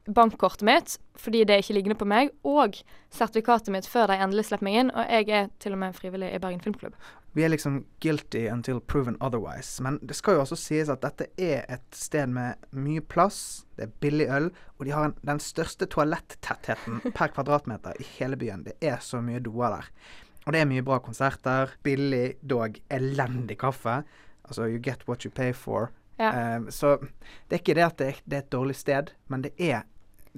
bankkortet 0.08 0.62
mitt, 0.63 0.97
fordi 1.19 1.43
det 1.45 1.60
ikke 1.63 1.73
ligner 1.76 1.95
på 1.95 2.06
meg, 2.08 2.30
og 2.45 2.78
sertifikatet 3.12 3.69
mitt 3.73 3.86
før 3.89 4.08
de 4.08 4.13
endelig 4.23 4.45
slipper 4.47 4.63
meg 4.63 4.76
inn. 4.76 4.91
Og 4.91 5.06
jeg 5.10 5.30
er 5.30 5.50
til 5.60 5.73
og 5.73 5.80
med 5.80 5.95
frivillig 5.95 6.34
i 6.34 6.39
Bergen 6.39 6.62
Filmklubb. 6.62 6.93
Vi 7.38 7.43
er 7.45 7.52
liksom 7.54 7.84
guilty 8.02 8.47
until 8.50 8.80
proven 8.82 9.17
otherwise. 9.21 9.84
Men 9.86 10.00
det 10.02 10.15
skal 10.17 10.39
jo 10.39 10.41
også 10.41 10.58
sies 10.58 10.89
at 10.89 11.04
dette 11.04 11.28
er 11.38 11.67
et 11.69 11.86
sted 11.93 12.32
med 12.34 12.58
mye 12.73 13.04
plass, 13.06 13.67
det 13.78 13.86
er 13.86 13.91
billig 14.02 14.26
øl, 14.34 14.47
og 14.80 14.88
de 14.88 14.95
har 14.95 15.06
en, 15.06 15.13
den 15.30 15.41
største 15.43 15.86
toalettettheten 15.93 17.04
per 17.17 17.30
kvadratmeter 17.36 18.00
i 18.02 18.08
hele 18.15 18.39
byen. 18.41 18.65
Det 18.65 18.73
er 18.82 18.97
så 19.06 19.21
mye 19.21 19.43
doer 19.45 19.76
der. 19.76 19.91
Og 20.47 20.56
det 20.56 20.63
er 20.63 20.69
mye 20.71 20.86
bra 20.88 20.97
konserter. 21.04 21.76
Billig, 21.86 22.39
dog 22.41 22.80
elendig 22.89 23.60
kaffe. 23.62 24.00
Altså 24.47 24.65
you 24.71 24.82
get 24.82 25.06
what 25.06 25.28
you 25.28 25.30
pay 25.30 25.54
for. 25.54 25.91
Ja. 26.17 26.58
Um, 26.58 26.71
så 26.71 26.95
det 26.97 27.60
er 27.60 27.62
ikke 27.62 27.78
det 27.78 27.86
at 27.86 28.00
det 28.00 28.08
er, 28.08 28.21
det 28.26 28.39
er 28.39 28.45
et 28.47 28.52
dårlig 28.52 28.76
sted, 28.80 29.13
men 29.30 29.45
det 29.45 29.54
er 29.62 29.86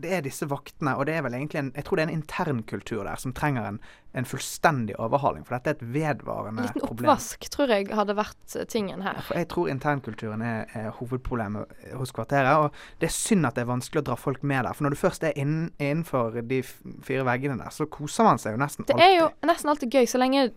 det 0.01 0.11
er 0.17 0.23
disse 0.25 0.47
vaktene, 0.49 0.95
og 0.97 1.07
det 1.09 1.15
er 1.17 1.25
vel 1.25 1.35
egentlig 1.37 1.59
en 1.61 1.71
Jeg 1.75 1.85
tror 1.87 1.99
det 1.99 2.03
er 2.03 2.09
en 2.09 2.19
internkultur 2.19 3.03
der 3.07 3.19
som 3.21 3.33
trenger 3.35 3.67
en, 3.67 3.79
en 4.17 4.25
fullstendig 4.25 4.95
overhaling, 4.99 5.45
for 5.47 5.57
dette 5.57 5.69
er 5.69 5.77
et 5.77 5.83
vedvarende 5.95 6.63
problem. 6.63 6.67
liten 6.67 6.87
problem. 6.87 7.09
oppvask 7.09 7.49
tror 7.53 7.73
jeg 7.75 7.89
hadde 7.99 8.15
vært 8.17 8.55
eh, 8.55 8.67
tingen 8.69 9.03
her. 9.05 9.21
For 9.27 9.39
jeg 9.39 9.49
tror 9.53 9.69
internkulturen 9.73 10.45
er, 10.45 10.65
er 10.73 10.89
hovedproblemet 10.99 11.75
hos 11.99 12.15
kvarteret. 12.15 12.65
Og 12.65 13.01
det 13.01 13.09
er 13.11 13.15
synd 13.15 13.49
at 13.49 13.59
det 13.59 13.65
er 13.65 13.71
vanskelig 13.73 14.03
å 14.03 14.07
dra 14.11 14.17
folk 14.19 14.43
med 14.43 14.65
der. 14.65 14.77
For 14.77 14.87
når 14.87 14.95
du 14.95 15.01
først 15.03 15.27
er 15.27 15.37
inn, 15.39 15.59
innenfor 15.77 16.39
de 16.41 16.63
fire 16.63 17.27
veggene 17.27 17.59
der, 17.61 17.73
så 17.75 17.89
koser 17.89 18.27
man 18.27 18.41
seg 18.41 18.57
jo 18.57 18.63
nesten 18.63 18.85
alltid. 18.85 18.97
Det 18.97 19.07
er 19.07 19.15
jo 19.19 19.29
nesten 19.49 19.73
alltid 19.75 19.99
gøy, 19.99 20.09
så 20.09 20.21
lenge 20.21 20.49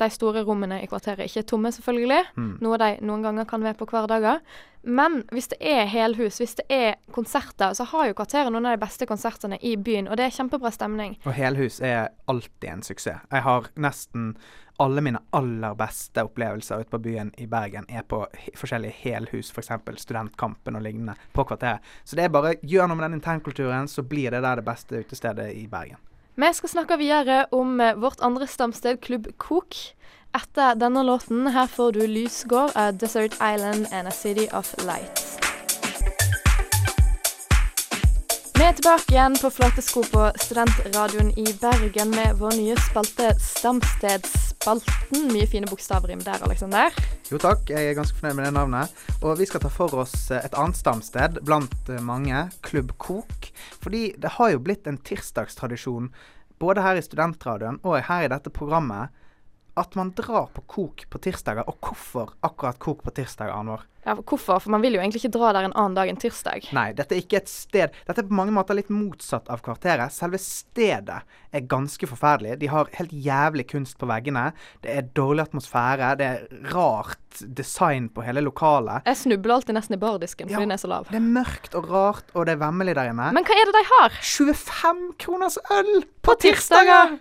de 0.00 0.08
store 0.10 0.42
rommene 0.46 0.80
i 0.82 0.88
kvarteret 0.90 1.28
ikke 1.28 1.44
er 1.44 1.48
tomme, 1.48 1.70
selvfølgelig. 1.74 2.22
Mm. 2.36 2.54
Noe 2.64 2.78
de 2.82 2.90
noen 3.06 3.22
ganger 3.22 3.46
kan 3.48 3.62
være 3.62 3.78
på 3.78 3.86
hverdager. 3.92 4.40
Men 4.84 5.22
hvis 5.32 5.48
det 5.48 5.60
er 5.64 5.86
helhus, 5.88 6.40
hvis 6.42 6.58
det 6.58 6.66
er 6.72 6.98
konserter, 7.14 7.72
så 7.72 7.86
har 7.88 8.10
jo 8.10 8.16
kvarteret 8.18 8.52
noen 8.52 8.66
av 8.68 8.76
de 8.76 8.82
beste 8.82 9.06
konsertene 9.08 9.56
i 9.64 9.76
byen. 9.80 10.10
Og 10.10 10.18
det 10.20 10.26
er 10.26 10.34
kjempebra 10.34 10.72
stemning. 10.74 11.16
Og 11.24 11.32
helhus 11.36 11.80
er 11.80 12.10
alltid 12.28 12.68
en 12.68 12.84
suksess. 12.84 13.24
Jeg 13.30 13.46
har 13.46 13.70
nesten 13.80 14.34
alle 14.82 15.04
mine 15.06 15.20
aller 15.30 15.74
beste 15.78 16.24
opplevelser 16.26 16.82
ute 16.82 16.90
på 16.90 16.98
byen 16.98 17.30
i 17.38 17.46
Bergen 17.46 17.86
er 17.88 18.02
på 18.02 18.24
forskjellige 18.58 18.96
helhus, 19.04 19.52
f.eks. 19.54 19.70
Studentkampen 20.02 20.76
og 20.76 20.82
lignende, 20.82 21.14
på 21.32 21.44
kvarteret. 21.46 21.84
Så 22.04 22.18
det 22.18 22.26
er 22.26 22.34
bare 22.34 22.56
gjør 22.62 22.90
noe 22.90 22.98
med 22.98 23.08
den 23.08 23.20
internkulturen, 23.20 23.88
så 23.88 24.02
blir 24.02 24.34
det 24.34 24.42
der 24.42 24.58
det 24.58 24.66
beste 24.66 25.04
utestedet 25.04 25.52
i 25.54 25.68
Bergen. 25.70 26.02
Vi 26.36 26.48
skal 26.54 26.68
snakke 26.68 26.96
videre 26.98 27.44
om 27.54 27.80
eh, 27.80 27.94
vårt 27.94 28.20
andre 28.20 28.46
stamsted, 28.50 28.98
Klubb 29.00 29.28
Kok. 29.38 29.76
Etter 30.34 30.74
denne 30.74 31.04
låten 31.06 31.46
her 31.54 31.68
får 31.70 31.92
du 31.94 32.00
Lysgård 32.10 32.74
av 32.74 32.96
Desert 32.98 33.36
Island 33.38 33.86
and 33.92 34.08
a 34.08 34.10
City 34.10 34.48
of 34.50 34.74
Lights. 34.82 35.38
Vi 38.58 38.66
er 38.66 38.74
tilbake 38.74 39.14
igjen 39.14 39.38
på 39.38 39.50
Flatesko 39.50 40.02
på 40.10 40.26
Studentradioen 40.42 41.30
i 41.38 41.46
Bergen 41.62 42.10
med 42.10 42.34
vår 42.42 42.58
nye 42.58 42.74
spalte 42.82 43.30
Stamstedsspalten. 43.38 45.28
Mye 45.30 45.46
fine 45.46 45.70
bokstavrim 45.70 46.26
der, 46.26 46.42
Aleksander. 46.42 46.90
Jo 47.32 47.38
takk, 47.40 47.70
jeg 47.72 47.88
er 47.88 47.94
ganske 47.96 48.18
fornøyd 48.18 48.36
med 48.36 48.44
det 48.44 48.52
navnet. 48.52 48.98
Og 49.24 49.38
vi 49.40 49.46
skal 49.48 49.62
ta 49.64 49.70
for 49.72 49.96
oss 50.02 50.28
eh, 50.28 50.44
et 50.44 50.56
annet 50.60 50.76
stamsted 50.76 51.38
blant 51.48 51.88
eh, 51.88 52.02
mange, 52.04 52.42
Klubb 52.66 52.92
Kok. 53.00 53.48
Fordi 53.80 54.10
det 54.20 54.34
har 54.36 54.52
jo 54.52 54.60
blitt 54.60 54.84
en 54.90 55.00
tirsdagstradisjon 55.00 56.10
både 56.60 56.84
her 56.84 57.00
i 57.00 57.04
Studentradioen 57.04 57.80
og 57.80 57.96
her 58.10 58.26
i 58.26 58.30
dette 58.32 58.52
programmet 58.52 59.08
at 59.76 59.96
man 59.98 60.12
drar 60.14 60.46
på 60.54 60.62
kok 60.70 61.04
på 61.10 61.18
tirsdager. 61.18 61.66
Og 61.66 61.78
hvorfor 61.82 62.34
akkurat 62.46 62.78
kok 62.78 63.02
på 63.02 63.10
tirsdager, 63.16 63.52
Anvor? 63.56 63.82
Ja, 64.04 64.12
hvorfor? 64.20 64.58
For 64.60 64.68
man 64.70 64.82
vil 64.84 64.98
jo 64.98 65.00
egentlig 65.00 65.22
ikke 65.22 65.32
dra 65.38 65.50
der 65.56 65.64
en 65.64 65.72
annen 65.80 65.94
dag 65.96 66.10
enn 66.12 66.18
tirsdag. 66.20 66.66
Nei, 66.76 66.90
dette 66.92 67.14
er 67.16 67.22
ikke 67.22 67.38
et 67.40 67.48
sted 67.48 67.94
Dette 68.04 68.20
er 68.20 68.26
på 68.28 68.36
mange 68.36 68.52
måter 68.52 68.76
litt 68.76 68.90
motsatt 68.92 69.48
av 69.48 69.62
kvarteret. 69.64 70.12
Selve 70.12 70.36
stedet 70.42 71.22
er 71.54 71.64
ganske 71.70 72.04
forferdelig. 72.10 72.58
De 72.60 72.68
har 72.68 72.90
helt 72.98 73.14
jævlig 73.16 73.64
kunst 73.72 73.96
på 73.98 74.08
veggene. 74.10 74.50
Det 74.84 74.92
er 74.92 75.08
dårlig 75.16 75.46
atmosfære. 75.46 76.10
Det 76.20 76.28
er 76.28 76.68
rart 76.74 77.40
design 77.56 78.10
på 78.14 78.22
hele 78.26 78.44
lokalet. 78.44 79.02
Jeg 79.08 79.22
snubler 79.24 79.56
alltid 79.56 79.74
nesten 79.78 79.96
i 79.96 80.02
bardisken 80.04 80.46
fordi 80.52 80.60
Ja. 80.60 80.66
den 80.68 80.76
er 80.76 80.82
så 80.84 80.92
lav. 80.92 81.08
Det 81.08 81.16
er 81.18 81.24
mørkt 81.40 81.74
og 81.74 81.88
rart, 81.90 82.28
og 82.34 82.44
det 82.46 82.52
er 82.58 82.62
vemmelig 82.62 82.94
der 82.94 83.08
inne. 83.10 83.32
Men 83.32 83.42
hva 83.48 83.56
er 83.56 83.72
det 83.72 83.74
de 83.80 83.84
har? 83.94 84.20
25 84.20 85.16
kroners 85.18 85.58
øl 85.70 86.04
på, 86.22 86.34
På 86.34 86.38
tirsdager! 86.44 87.18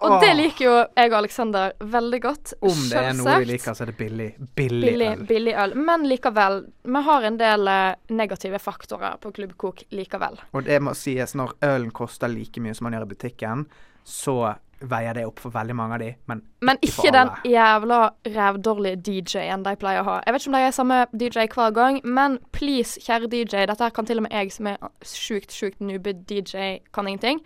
Og 0.00 0.14
det 0.22 0.30
liker 0.38 0.64
jo 0.64 0.74
jeg 0.96 1.10
og 1.10 1.16
Aleksander 1.18 1.74
veldig 1.92 2.20
godt. 2.24 2.54
Om 2.64 2.78
det 2.88 3.02
er 3.02 3.18
noe 3.18 3.34
vi 3.42 3.50
liker, 3.52 3.76
så 3.76 3.84
er 3.84 3.92
det 3.92 3.96
billig. 3.98 4.30
Billig, 4.56 4.86
Billig, 4.86 5.10
øl. 5.10 5.26
billig 5.28 5.54
øl. 5.64 5.76
Men 5.76 6.06
likevel, 6.08 6.62
vi 6.88 7.02
har 7.10 7.28
en 7.28 7.36
del 7.40 7.68
eh, 7.74 7.98
negative 8.16 8.62
faktorer 8.62 9.20
på 9.20 9.34
Klubb 9.36 9.52
Kok 9.60 9.84
likevel. 9.92 10.40
Og 10.56 10.64
det 10.64 10.80
må 10.82 10.96
sies, 10.96 11.36
når 11.36 11.52
ølen 11.68 11.92
koster 11.94 12.32
like 12.32 12.64
mye 12.64 12.74
som 12.76 12.88
man 12.88 12.96
gjør 12.96 13.08
i 13.08 13.12
butikken, 13.14 13.66
så 14.08 14.54
veier 14.80 15.12
det 15.12 15.26
opp 15.28 15.40
for 15.42 15.52
veldig 15.52 15.74
mange 15.76 15.96
av 15.96 16.00
de, 16.00 16.14
men 16.30 16.42
Men 16.64 16.78
Ikke 16.80 17.02
ikke 17.02 17.12
den 17.12 17.30
jævla 17.52 17.98
rævdårlige 18.24 18.96
DJ-en 18.96 19.64
de 19.66 19.74
pleier 19.76 20.00
å 20.00 20.06
ha. 20.06 20.14
Jeg 20.24 20.32
vet 20.32 20.42
ikke 20.42 20.52
om 20.52 20.56
de 20.56 20.62
er 20.66 20.76
samme 20.76 21.00
DJ 21.12 21.44
hver 21.52 21.74
gang, 21.76 22.00
men 22.04 22.38
please, 22.52 23.00
kjære 23.00 23.28
DJ, 23.28 23.66
dette 23.68 23.84
her 23.84 23.90
kan 23.90 24.06
til 24.08 24.22
og 24.22 24.22
med 24.24 24.32
jeg 24.32 24.52
som 24.52 24.70
er 24.72 24.78
sjukt, 25.04 25.52
sjukt 25.52 25.84
nube-DJ, 25.84 26.80
kan 26.94 27.08
ingenting. 27.08 27.44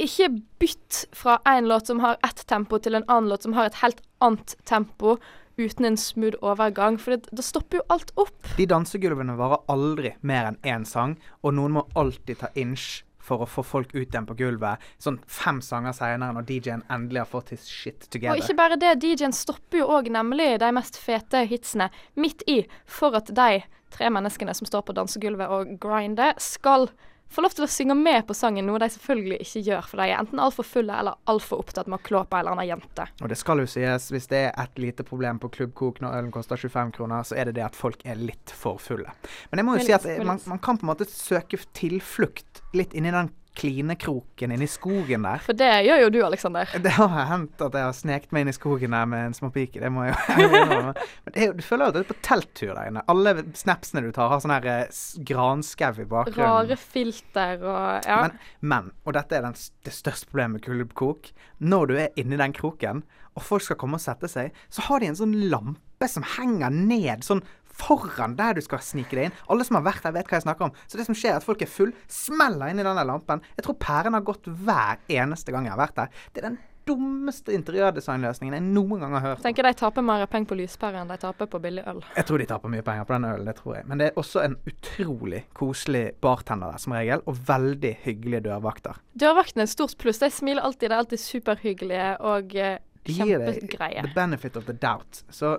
Ikke 0.00 0.30
bytt 0.62 1.04
fra 1.12 1.38
en 1.44 1.68
låt 1.68 1.90
som 1.90 2.00
har 2.00 2.16
ett 2.24 2.46
tempo, 2.48 2.78
til 2.80 2.96
en 2.96 3.04
annen 3.06 3.28
låt 3.28 3.44
som 3.44 3.52
har 3.56 3.68
et 3.68 3.80
helt 3.82 4.00
annet 4.24 4.56
tempo, 4.64 5.18
uten 5.60 5.84
en 5.84 5.98
smooth 6.00 6.38
overgang, 6.40 6.96
for 6.98 7.16
det, 7.16 7.28
det 7.36 7.44
stopper 7.44 7.80
jo 7.80 7.84
alt 7.92 8.12
opp. 8.16 8.54
de 8.56 8.66
dansegulvene 8.70 9.36
varer 9.36 9.60
aldri 9.68 10.14
mer 10.24 10.48
enn 10.48 10.58
én 10.64 10.86
sang, 10.88 11.18
og 11.44 11.54
noen 11.58 11.76
må 11.76 11.84
alltid 12.00 12.40
ta 12.40 12.48
inch 12.54 13.02
for 13.20 13.44
å 13.44 13.48
få 13.48 13.62
folk 13.66 13.92
ut 13.94 14.08
igjen 14.08 14.26
på 14.26 14.38
gulvet. 14.38 14.80
Sånn 14.98 15.20
fem 15.28 15.60
sanger 15.62 15.94
seinere, 15.96 16.32
når 16.34 16.48
DJ-en 16.48 16.86
endelig 16.90 17.22
har 17.22 17.30
fått 17.30 17.52
his 17.54 17.68
shit 17.68 18.08
together. 18.08 18.32
Og 18.32 18.42
ikke 18.42 18.56
bare 18.58 18.80
det, 18.80 18.96
DJ-en 19.04 19.36
stopper 19.36 19.82
jo 19.82 19.90
òg 19.92 20.08
nemlig 20.12 20.54
de 20.62 20.72
mest 20.74 20.96
fete 20.98 21.44
hitsene 21.50 21.90
midt 22.16 22.42
i, 22.50 22.62
for 22.88 23.20
at 23.20 23.30
de 23.36 23.60
tre 23.92 24.10
menneskene 24.10 24.54
som 24.56 24.68
står 24.68 24.86
på 24.86 24.96
dansegulvet 24.96 25.52
og 25.52 25.76
grinder, 25.82 26.32
skal 26.40 26.88
få 27.30 27.44
lov 27.44 27.54
til 27.54 27.66
å 27.66 27.70
synge 27.70 27.94
med 27.98 28.24
på 28.28 28.34
sangen, 28.36 28.66
noe 28.66 28.80
de 28.82 28.88
selvfølgelig 28.90 29.40
ikke 29.44 29.62
gjør, 29.68 29.88
for 29.90 30.02
de 30.02 30.08
er 30.10 30.18
enten 30.18 30.42
altfor 30.42 30.66
fulle 30.66 30.96
eller 31.02 31.18
altfor 31.30 31.62
opptatt 31.62 31.90
med 31.90 32.00
å 32.00 32.06
klå 32.06 32.24
på 32.26 32.36
en 32.38 32.44
eller 32.44 32.56
annen 32.56 32.70
jente. 32.72 33.06
Og 33.22 33.30
det 33.32 33.38
skal 33.40 33.62
jo 33.62 33.68
sies, 33.70 34.10
hvis 34.12 34.30
det 34.32 34.44
er 34.48 34.54
et 34.64 34.82
lite 34.82 35.06
problem 35.06 35.40
på 35.42 35.52
Klubbkok 35.54 36.02
når 36.04 36.18
ølen 36.18 36.32
koster 36.34 36.60
25 36.60 36.94
kroner, 36.98 37.26
så 37.26 37.38
er 37.38 37.50
det 37.50 37.58
det 37.60 37.66
at 37.68 37.78
folk 37.78 38.02
er 38.04 38.18
litt 38.18 38.54
for 38.56 38.82
fulle. 38.82 39.14
Men 39.50 39.62
jeg 39.62 39.68
må 39.68 39.76
jo 39.78 39.86
si 39.86 39.96
at 39.96 40.08
eh, 40.10 40.22
man, 40.26 40.42
man 40.50 40.62
kan 40.62 40.80
på 40.80 40.86
en 40.86 40.92
måte 40.92 41.08
søke 41.10 41.60
tilflukt 41.76 42.64
litt 42.76 42.94
inni 42.98 43.14
den 43.14 43.30
klinekroken 43.58 44.52
inni 44.54 44.66
skogen 44.70 45.24
der. 45.26 45.40
For 45.44 45.56
det 45.58 45.68
gjør 45.86 46.02
jo 46.04 46.10
du, 46.14 46.18
Aleksander. 46.26 46.70
Det 46.84 46.92
har 46.96 47.26
hendt 47.30 47.60
at 47.66 47.74
jeg 47.76 47.86
har 47.88 47.96
sneket 47.96 48.32
meg 48.34 48.44
inn 48.46 48.52
i 48.52 48.56
skogen 48.56 48.94
der 48.94 49.08
med 49.10 49.26
en 49.30 49.36
småpike. 49.36 49.80
Det 49.82 49.90
må 49.92 50.06
jeg 50.06 50.16
jo 50.16 50.46
innrømme. 50.60 50.94
Men 51.26 51.34
det 51.34 51.42
er, 51.42 51.46
jo- 51.50 51.56
du 51.58 51.62
føler 51.66 51.84
jo 51.84 51.92
at 51.92 51.98
du 51.98 52.00
er 52.04 52.08
på 52.12 52.18
telttur 52.26 52.72
der 52.76 52.90
inne. 52.92 53.04
Alle 53.10 53.34
snapsene 53.58 54.04
du 54.06 54.10
tar, 54.16 54.30
har 54.32 54.42
sånn 54.44 54.54
her 54.54 54.68
eh, 54.74 55.00
granskau 55.30 55.92
i 56.02 56.08
bakgrunnen. 56.10 56.46
Rare 56.46 56.78
filter 56.80 57.64
og 57.66 58.08
Ja. 58.10 58.20
Men, 58.26 58.38
men, 58.72 58.90
og 59.04 59.14
dette 59.18 59.36
er 59.40 59.44
den, 59.48 59.56
det 59.86 59.94
største 59.94 60.30
problemet 60.30 60.58
med 60.60 60.66
Kullkok, 60.66 61.32
når 61.60 61.90
du 61.90 61.96
er 62.06 62.14
inni 62.20 62.38
den 62.40 62.54
kroken, 62.56 63.02
og 63.38 63.44
folk 63.46 63.62
skal 63.62 63.78
komme 63.78 63.98
og 63.98 64.02
sette 64.02 64.28
seg, 64.28 64.54
så 64.72 64.82
har 64.88 65.00
de 65.02 65.10
en 65.12 65.18
sånn 65.20 65.36
lampe 65.52 66.08
som 66.10 66.24
henger 66.36 66.72
ned 66.74 67.22
sånn 67.26 67.42
foran 67.80 68.36
der 68.38 68.56
du 68.58 68.62
skal 68.64 68.82
snike 68.84 69.16
deg 69.16 69.28
inn. 69.28 69.38
Alle 69.50 69.66
som 69.66 69.80
har 69.80 69.86
vært 69.88 70.06
der, 70.06 70.16
vet 70.16 70.30
hva 70.30 70.40
jeg 70.40 70.46
snakker 70.46 70.68
om. 70.68 70.74
Så 70.86 71.00
det 71.00 71.08
som 71.08 71.16
skjer, 71.16 71.34
er 71.34 71.42
at 71.42 71.46
folk 71.46 71.62
er 71.64 71.70
full, 71.70 71.94
smeller 72.10 72.72
inn 72.72 72.82
i 72.82 72.86
den 72.86 73.04
lampen. 73.10 73.44
Jeg 73.56 73.66
tror 73.66 73.78
pæren 73.82 74.16
har 74.16 74.26
gått 74.26 74.48
hver 74.48 75.00
eneste 75.10 75.54
gang 75.54 75.68
jeg 75.68 75.76
har 75.76 75.82
vært 75.84 75.98
der. 76.02 76.20
Det 76.34 76.42
er 76.42 76.50
den 76.50 76.60
dummeste 76.88 77.52
interiørdesignløsningen 77.54 78.56
jeg 78.56 78.64
noen 78.64 79.02
gang 79.02 79.14
har 79.16 79.24
hørt. 79.24 79.40
Jeg 79.40 79.50
tenker 79.50 79.68
de 79.68 79.72
taper 79.78 80.04
mer 80.04 80.24
penger 80.30 80.50
på 80.50 80.58
lyspære 80.58 81.02
enn 81.02 81.10
de 81.12 81.18
taper 81.20 81.50
på 81.50 81.60
billig 81.62 81.84
øl. 81.90 82.02
Jeg 82.16 82.28
tror 82.28 82.42
de 82.42 82.48
taper 82.50 82.72
mye 82.72 82.84
penger 82.86 83.08
på 83.08 83.16
den 83.16 83.26
ølen, 83.30 83.48
det 83.50 83.56
tror 83.60 83.76
jeg. 83.78 83.86
Men 83.90 84.02
det 84.02 84.10
er 84.10 84.20
også 84.20 84.44
en 84.44 84.56
utrolig 84.70 85.42
koselig 85.56 86.04
bartender 86.24 86.74
der, 86.74 86.82
som 86.82 86.96
regel, 86.96 87.24
og 87.30 87.42
veldig 87.50 87.96
hyggelige 88.04 88.44
dørvakter. 88.48 89.00
Dørvaktene 89.20 89.66
er 89.66 89.70
et 89.70 89.74
stort 89.74 89.96
pluss. 90.00 90.22
De 90.22 90.30
smiler 90.34 90.64
alltid, 90.66 90.88
de 90.88 90.96
er 90.96 91.04
alltid 91.04 91.24
superhyggelige 91.24 92.08
og 92.32 92.56
eh, 92.56 92.78
De 93.08 93.16
gir 93.16 93.40
deg 93.40 93.62
the 93.70 94.14
benefit 94.14 94.56
of 94.56 94.66
the 94.68 94.76
doubt. 94.76 95.22
Så 95.32 95.58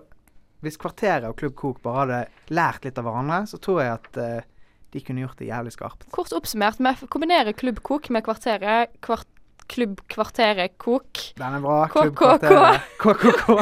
hvis 0.61 0.77
Kvarteret 0.81 1.27
og 1.29 1.37
Klubb 1.39 1.55
Kok 1.59 1.81
bare 1.83 2.01
hadde 2.01 2.53
lært 2.53 2.85
litt 2.85 2.99
av 3.01 3.07
hverandre, 3.07 3.43
så 3.49 3.59
tror 3.61 3.81
jeg 3.81 3.93
at 3.97 4.19
eh, 4.21 4.47
de 4.91 5.03
kunne 5.05 5.23
gjort 5.23 5.39
det 5.39 5.49
jævlig 5.49 5.73
skarpt. 5.75 6.07
Kort 6.13 6.33
oppsummert, 6.35 6.81
vi 6.81 7.09
kombinerer 7.11 7.55
Klubb 7.57 7.81
Kok 7.85 8.11
med 8.13 8.25
Kvarteret. 8.27 8.93
Kvart, 9.03 9.29
klubb 9.71 10.01
Kvarteret 10.11 10.77
Kok. 10.81 11.23
Den 11.39 11.57
er 11.57 11.63
bra. 11.63 11.77
Klubb 11.93 12.15
Kvarteret. 12.19 12.87
KKK. 13.01 13.55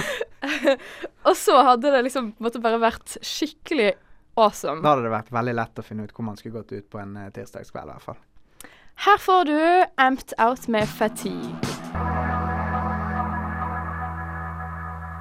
Og 1.28 1.36
så 1.38 1.60
hadde 1.68 1.94
det 1.94 2.06
liksom 2.08 2.34
måtte 2.42 2.62
bare 2.64 2.80
vært 2.82 3.20
skikkelig 3.26 3.94
awesome. 4.40 4.82
Da 4.84 4.96
hadde 4.96 5.06
det 5.08 5.14
vært 5.14 5.32
veldig 5.36 5.56
lett 5.62 5.82
å 5.82 5.86
finne 5.86 6.08
ut 6.08 6.16
hvor 6.16 6.28
man 6.32 6.40
skulle 6.40 6.60
gått 6.62 6.74
ut 6.74 6.90
på 6.90 7.02
en 7.02 7.16
eh, 7.20 7.32
tirsdagskveld, 7.36 7.92
i 7.92 7.96
hvert 7.98 8.10
fall. 8.10 8.20
Her 9.00 9.22
får 9.24 9.48
du 9.48 9.60
Amped 10.02 10.36
Out 10.44 10.68
med 10.68 10.90
Fatigue. 10.90 12.29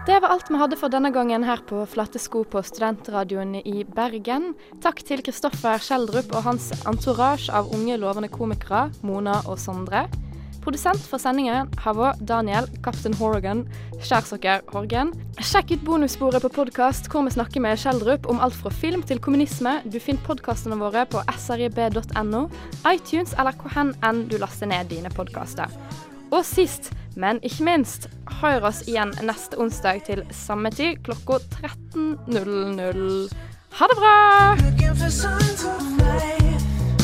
Det 0.09 0.17
var 0.23 0.33
alt 0.33 0.49
vi 0.49 0.57
hadde 0.57 0.77
for 0.81 0.89
denne 0.89 1.11
gangen 1.13 1.43
her 1.45 1.61
på 1.69 1.83
Flate 1.93 2.17
sko 2.17 2.41
på 2.49 2.63
Studentradioen 2.65 3.59
i 3.61 3.83
Bergen. 3.85 4.55
Takk 4.81 5.03
til 5.05 5.21
Kristoffer 5.21 5.83
Schjelderup 5.85 6.33
og 6.33 6.47
hans 6.47 6.71
entourage 6.89 7.53
av 7.53 7.69
unge, 7.77 7.99
lovende 8.01 8.31
komikere, 8.33 8.87
Mona 9.05 9.35
og 9.45 9.61
Sondre. 9.61 10.07
Produsent 10.65 11.05
for 11.11 11.21
sendingen 11.21 11.69
har 11.85 11.99
vært 11.99 12.23
Daniel 12.25 12.71
Captain 12.81 13.13
Horgan, 13.21 13.67
Skjærsokker 14.01 14.65
Horgen. 14.73 15.13
Sjekk 15.45 15.75
ut 15.75 15.85
bonussporet 15.85 16.41
på 16.41 16.55
podkast 16.57 17.13
hvor 17.13 17.29
vi 17.29 17.35
snakker 17.37 17.67
med 17.69 17.77
Skjeldrup 17.77 18.31
om 18.33 18.41
alt 18.41 18.57
fra 18.57 18.73
film 18.73 19.05
til 19.05 19.21
kommunisme. 19.21 19.83
Du 19.93 20.01
finner 20.01 20.25
podkastene 20.25 20.81
våre 20.81 21.05
på 21.05 21.21
srib.no, 21.37 22.47
iTunes 22.95 23.37
eller 23.37 23.61
hvor 23.61 23.77
hen 23.77 23.93
enn 24.01 24.25
du 24.33 24.41
laster 24.41 24.73
ned 24.73 24.89
dine 24.89 25.13
podkaster. 25.13 25.69
Og 26.33 26.41
sist, 26.45 26.95
men 27.19 27.41
ikke 27.43 27.65
minst, 27.67 28.07
hør 28.41 28.69
oss 28.71 28.85
igjen 28.87 29.11
neste 29.27 29.59
onsdag 29.59 30.05
til 30.07 30.23
samme 30.35 30.71
tid 30.75 31.03
klokka 31.07 31.41
13.00. 31.59 33.35
Ha 33.79 33.85
det 33.91 33.99
bra! 33.99 34.17